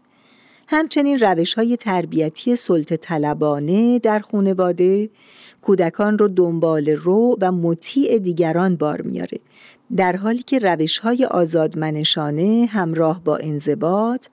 همچنین 0.71 1.19
روش 1.19 1.55
های 1.55 1.77
تربیتی 1.77 2.57
سلطه 2.57 2.97
طلبانه 2.97 3.99
در 3.99 4.19
خانواده 4.19 5.11
کودکان 5.63 6.19
رو 6.19 6.29
دنبال 6.29 6.89
رو 6.89 7.37
و 7.41 7.53
مطیع 7.53 8.19
دیگران 8.19 8.77
بار 8.77 9.03
میاره 9.03 9.39
در 9.97 10.17
حالی 10.17 10.43
که 10.43 10.59
روش 10.59 10.99
های 10.99 11.25
آزادمنشانه 11.25 12.69
همراه 12.71 13.25
با 13.25 13.37
انضباط 13.37 14.27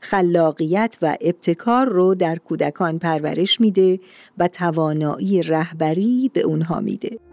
خلاقیت 0.00 0.96
و 1.02 1.16
ابتکار 1.20 1.88
رو 1.88 2.14
در 2.14 2.36
کودکان 2.36 2.98
پرورش 2.98 3.60
میده 3.60 4.00
و 4.38 4.48
توانایی 4.48 5.42
رهبری 5.42 6.30
به 6.34 6.40
اونها 6.40 6.80
میده. 6.80 7.27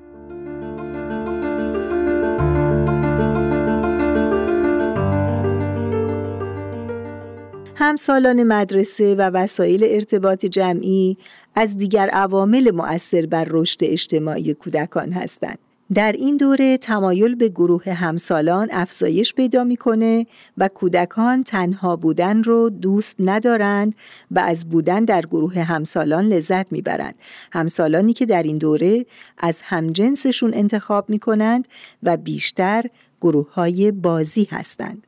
همسالان 7.77 8.43
مدرسه 8.43 9.15
و 9.15 9.21
وسایل 9.21 9.83
ارتباط 9.83 10.45
جمعی 10.45 11.17
از 11.55 11.77
دیگر 11.77 12.09
عوامل 12.09 12.71
مؤثر 12.71 13.25
بر 13.25 13.47
رشد 13.49 13.79
اجتماعی 13.81 14.53
کودکان 14.53 15.11
هستند. 15.11 15.57
در 15.93 16.11
این 16.11 16.37
دوره 16.37 16.77
تمایل 16.77 17.35
به 17.35 17.49
گروه 17.49 17.89
همسالان 17.89 18.69
افزایش 18.71 19.33
پیدا 19.33 19.63
می‌کنه 19.63 20.25
و 20.57 20.67
کودکان 20.67 21.43
تنها 21.43 21.95
بودن 21.95 22.43
رو 22.43 22.69
دوست 22.69 23.15
ندارند 23.19 23.95
و 24.31 24.39
از 24.39 24.69
بودن 24.69 24.99
در 24.99 25.21
گروه 25.21 25.59
همسالان 25.59 26.25
لذت 26.25 26.71
می‌برند. 26.71 27.15
همسالانی 27.51 28.13
که 28.13 28.25
در 28.25 28.43
این 28.43 28.57
دوره 28.57 29.05
از 29.37 29.59
همجنسشون 29.63 30.53
انتخاب 30.53 31.09
می‌کنند 31.09 31.67
و 32.03 32.17
بیشتر 32.17 32.83
گروه 33.21 33.53
های 33.53 33.91
بازی 33.91 34.47
هستند. 34.51 35.07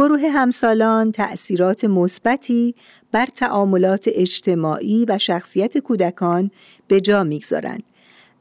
گروه 0.00 0.28
همسالان 0.28 1.12
تأثیرات 1.12 1.84
مثبتی 1.84 2.74
بر 3.12 3.26
تعاملات 3.26 4.04
اجتماعی 4.14 5.06
و 5.08 5.18
شخصیت 5.18 5.78
کودکان 5.78 6.50
به 6.88 7.00
جا 7.00 7.24
می‌گذارند 7.24 7.82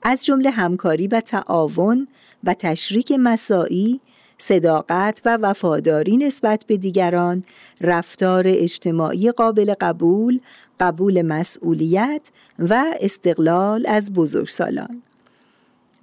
از 0.01 0.25
جمله 0.25 0.49
همکاری 0.49 1.07
و 1.07 1.21
تعاون 1.21 2.07
و 2.43 2.53
تشریک 2.53 3.11
مساعی 3.11 3.99
صداقت 4.37 5.21
و 5.25 5.37
وفاداری 5.41 6.17
نسبت 6.17 6.63
به 6.67 6.77
دیگران، 6.77 7.43
رفتار 7.81 8.43
اجتماعی 8.47 9.31
قابل 9.31 9.73
قبول، 9.81 10.39
قبول 10.79 11.21
مسئولیت 11.21 12.31
و 12.59 12.85
استقلال 13.01 13.85
از 13.87 14.13
بزرگسالان. 14.13 15.01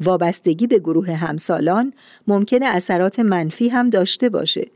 وابستگی 0.01 0.67
به 0.67 0.79
گروه 0.79 1.13
همسالان 1.13 1.93
ممکن 2.27 2.63
اثرات 2.63 3.21
منفی 3.21 3.69
هم 3.69 3.91
داشته 3.91 4.29
باشه 4.29 4.67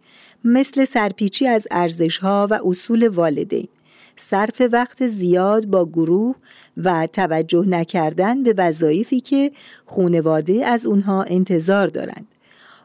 مثل 0.45 0.85
سرپیچی 0.85 1.47
از 1.47 1.69
ارزشها 1.71 2.49
و 2.51 2.61
اصول 2.65 3.09
والدین 3.09 3.69
صرف 4.17 4.63
وقت 4.73 5.07
زیاد 5.07 5.67
با 5.67 5.87
گروه 5.87 6.37
و 6.77 7.09
توجه 7.13 7.65
نکردن 7.69 8.43
به 8.43 8.55
وظایفی 8.59 9.21
که 9.21 9.53
خونواده 9.87 10.67
از 10.67 10.87
اونها 10.87 11.23
انتظار 11.23 11.87
دارند 11.87 12.27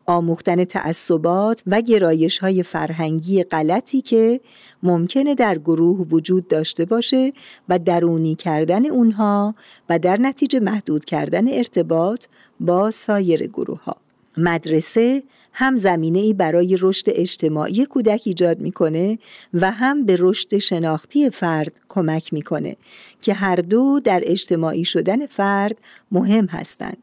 آموختن 0.06 0.64
تعصبات 0.64 1.64
و 1.68 1.82
گرایش 1.82 2.38
های 2.38 2.64
فرهنگی 2.64 3.44
غلطی 3.44 4.02
که 4.02 4.42
ممکنه 4.84 5.36
در 5.36 5.58
گروه 5.58 6.08
وجود 6.08 6.48
داشته 6.48 6.86
باشه 6.86 7.34
و 7.70 7.80
درونی 7.80 8.36
کردن 8.36 8.86
اونها 8.86 9.56
و 9.90 10.00
در 10.00 10.18
نتیجه 10.18 10.60
محدود 10.60 11.06
کردن 11.06 11.54
ارتباط 11.54 12.26
با 12.60 12.92
سایر 12.92 13.48
گروه 13.48 13.84
ها. 13.84 14.05
مدرسه 14.38 15.24
هم 15.54 15.78
زمینه 15.78 16.20
ای 16.20 16.34
برای 16.34 16.78
رشد 16.82 17.06
اجتماعی 17.08 17.86
کودک 17.86 18.22
ایجاد 18.26 18.60
می‌کنه 18.60 19.20
و 19.54 19.72
هم 19.72 20.06
به 20.06 20.16
رشد 20.20 20.58
شناختی 20.58 21.30
فرد 21.30 21.82
کمک 21.90 22.34
می‌کنه 22.34 22.76
که 23.22 23.34
هر 23.34 23.56
دو 23.56 24.00
در 24.04 24.22
اجتماعی 24.26 24.86
شدن 24.86 25.26
فرد 25.26 25.78
مهم 26.12 26.46
هستند. 26.46 26.98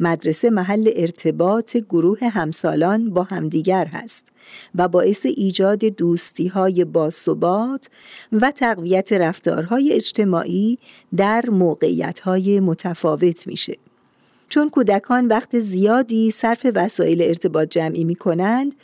مدرسه 0.00 0.50
محل 0.50 0.90
ارتباط 0.96 1.76
گروه 1.76 2.28
همسالان 2.28 3.10
با 3.10 3.22
همدیگر 3.22 3.86
هست 3.86 4.32
و 4.74 4.88
باعث 4.88 5.26
ایجاد 5.26 5.84
دوستی 5.84 6.46
های 6.46 6.84
باثبات 6.84 7.90
و 8.32 8.50
تقویت 8.50 9.12
رفتارهای 9.12 9.92
اجتماعی 9.92 10.78
در 11.16 11.44
موقعیت 11.50 12.20
های 12.20 12.60
متفاوت 12.60 13.46
میشه. 13.46 13.76
چون 14.50 14.68
کودکان 14.70 15.28
وقت 15.28 15.58
زیادی 15.58 16.30
صرف 16.30 16.66
وسایل 16.74 17.22
ارتباط 17.22 17.68
جمعی 17.68 18.04
می 18.04 18.14
کنند، 18.14 18.74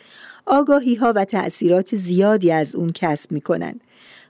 آگاهی 0.47 0.95
ها 0.95 1.13
و 1.17 1.25
تأثیرات 1.25 1.97
زیادی 1.97 2.53
از 2.53 2.75
اون 2.75 2.93
کسب 2.93 3.33
می 3.33 3.41
کنند. 3.41 3.81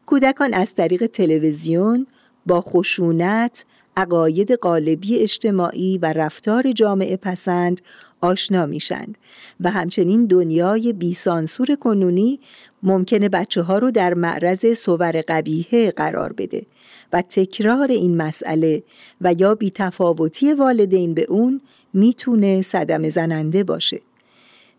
کودکان 0.06 0.54
از 0.54 0.74
طریق 0.74 1.06
تلویزیون 1.06 2.06
با 2.46 2.60
خشونت، 2.60 3.64
عقاید 3.96 4.52
قالبی 4.52 5.18
اجتماعی 5.18 5.98
و 5.98 6.12
رفتار 6.12 6.72
جامعه 6.72 7.16
پسند 7.16 7.80
آشنا 8.20 8.66
میشند 8.66 9.18
و 9.60 9.70
همچنین 9.70 10.26
دنیای 10.26 10.92
بیسانسور 10.92 11.74
کنونی 11.74 12.40
ممکنه 12.82 13.28
بچه 13.28 13.62
ها 13.62 13.78
رو 13.78 13.90
در 13.90 14.14
معرض 14.14 14.66
صور 14.78 15.20
قبیهه 15.28 15.90
قرار 15.90 16.32
بده 16.32 16.66
و 17.12 17.22
تکرار 17.22 17.90
این 17.90 18.16
مسئله 18.16 18.82
و 19.20 19.34
یا 19.38 19.54
بیتفاوتی 19.54 20.54
والدین 20.54 21.14
به 21.14 21.26
اون 21.28 21.60
می‌تونه 21.92 22.62
صدم 22.62 23.08
زننده 23.08 23.64
باشه. 23.64 24.00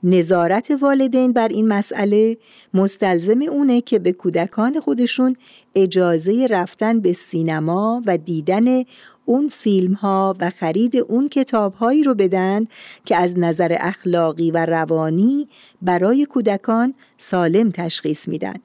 نظارت 0.03 0.71
والدین 0.81 1.33
بر 1.33 1.47
این 1.47 1.67
مسئله 1.67 2.37
مستلزم 2.73 3.41
اونه 3.41 3.81
که 3.81 3.99
به 3.99 4.11
کودکان 4.11 4.79
خودشون 4.79 5.35
اجازه 5.75 6.47
رفتن 6.49 6.99
به 6.99 7.13
سینما 7.13 8.01
و 8.05 8.17
دیدن 8.17 8.83
اون 9.25 9.49
فیلم 9.49 9.93
ها 9.93 10.35
و 10.39 10.49
خرید 10.49 10.97
اون 10.97 11.29
کتاب 11.29 11.73
هایی 11.73 12.03
رو 12.03 12.15
بدن 12.15 12.65
که 13.05 13.15
از 13.15 13.37
نظر 13.37 13.77
اخلاقی 13.79 14.51
و 14.51 14.65
روانی 14.65 15.47
برای 15.81 16.25
کودکان 16.25 16.93
سالم 17.17 17.71
تشخیص 17.71 18.27
میدن. 18.27 18.55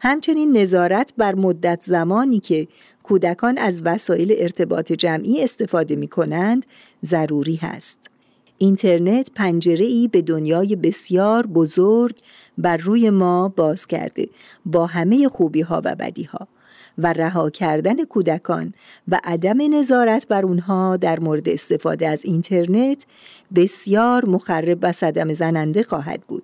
همچنین 0.00 0.56
نظارت 0.56 1.12
بر 1.16 1.34
مدت 1.34 1.82
زمانی 1.82 2.40
که 2.40 2.68
کودکان 3.02 3.58
از 3.58 3.82
وسایل 3.84 4.34
ارتباط 4.38 4.92
جمعی 4.92 5.44
استفاده 5.44 5.96
می 5.96 6.08
کنند 6.08 6.66
ضروری 7.04 7.56
هست. 7.56 8.19
اینترنت 8.62 9.30
پنجره 9.34 9.84
ای 9.84 10.08
به 10.08 10.22
دنیای 10.22 10.76
بسیار 10.76 11.46
بزرگ 11.46 12.16
بر 12.58 12.76
روی 12.76 13.10
ما 13.10 13.48
باز 13.48 13.86
کرده 13.86 14.28
با 14.66 14.86
همه 14.86 15.28
خوبی 15.28 15.60
ها 15.60 15.82
و 15.84 15.94
بدی 15.94 16.22
ها 16.22 16.48
و 16.98 17.12
رها 17.12 17.50
کردن 17.50 18.04
کودکان 18.04 18.74
و 19.08 19.20
عدم 19.24 19.78
نظارت 19.78 20.28
بر 20.28 20.44
اونها 20.44 20.96
در 20.96 21.20
مورد 21.20 21.48
استفاده 21.48 22.08
از 22.08 22.24
اینترنت 22.24 23.06
بسیار 23.54 24.24
مخرب 24.24 24.78
و 24.82 24.92
صدم 24.92 25.32
زننده 25.32 25.82
خواهد 25.82 26.20
بود 26.20 26.42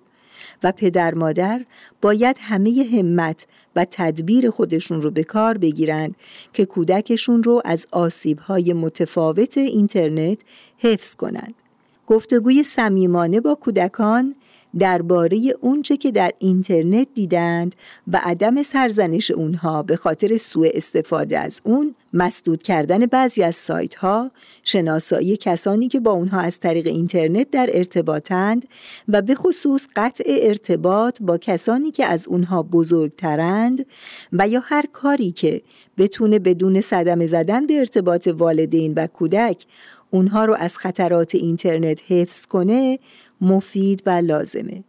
و 0.63 0.71
پدر 0.71 1.13
مادر 1.13 1.65
باید 2.01 2.37
همه 2.39 2.85
همت 2.93 3.47
و 3.75 3.85
تدبیر 3.91 4.49
خودشون 4.49 5.01
رو 5.01 5.11
به 5.11 5.23
کار 5.23 5.57
بگیرند 5.57 6.15
که 6.53 6.65
کودکشون 6.65 7.43
رو 7.43 7.61
از 7.65 7.85
آسیبهای 7.91 8.73
متفاوت 8.73 9.57
اینترنت 9.57 10.39
حفظ 10.77 11.15
کنند. 11.15 11.66
گفتگوی 12.07 12.63
صمیمانه 12.63 13.41
با 13.41 13.55
کودکان 13.55 14.35
درباره 14.79 15.53
اونچه 15.61 15.97
که 15.97 16.11
در 16.11 16.31
اینترنت 16.39 17.07
دیدند 17.13 17.75
و 18.07 18.19
عدم 18.23 18.63
سرزنش 18.63 19.31
اونها 19.31 19.83
به 19.83 19.95
خاطر 19.95 20.37
سوء 20.37 20.69
استفاده 20.73 21.39
از 21.39 21.61
اون 21.63 21.95
مسدود 22.13 22.63
کردن 22.63 23.05
بعضی 23.05 23.43
از 23.43 23.55
سایت 23.55 23.95
ها 23.95 24.31
شناسایی 24.63 25.37
کسانی 25.37 25.87
که 25.87 25.99
با 25.99 26.11
اونها 26.11 26.39
از 26.39 26.59
طریق 26.59 26.87
اینترنت 26.87 27.49
در 27.51 27.69
ارتباطند 27.73 28.67
و 29.07 29.21
به 29.21 29.35
خصوص 29.35 29.87
قطع 29.95 30.23
ارتباط 30.27 31.21
با 31.21 31.37
کسانی 31.37 31.91
که 31.91 32.05
از 32.05 32.27
اونها 32.27 32.63
بزرگترند 32.63 33.85
و 34.33 34.47
یا 34.47 34.61
هر 34.63 34.85
کاری 34.93 35.31
که 35.31 35.61
بتونه 35.97 36.39
بدون 36.39 36.81
صدمه 36.81 37.27
زدن 37.27 37.67
به 37.67 37.79
ارتباط 37.79 38.27
والدین 38.27 38.93
و 38.93 39.07
کودک 39.07 39.65
اونها 40.09 40.45
رو 40.45 40.55
از 40.59 40.77
خطرات 40.77 41.35
اینترنت 41.35 42.01
حفظ 42.07 42.45
کنه 42.45 42.99
مفید 43.41 44.03
و 44.05 44.09
لازمه. 44.09 44.83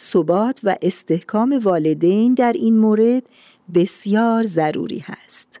ثبات 0.00 0.60
و 0.64 0.76
استحکام 0.82 1.60
والدین 1.62 2.34
در 2.34 2.52
این 2.52 2.78
مورد 2.78 3.22
بسیار 3.74 4.44
ضروری 4.44 4.98
هست. 4.98 5.60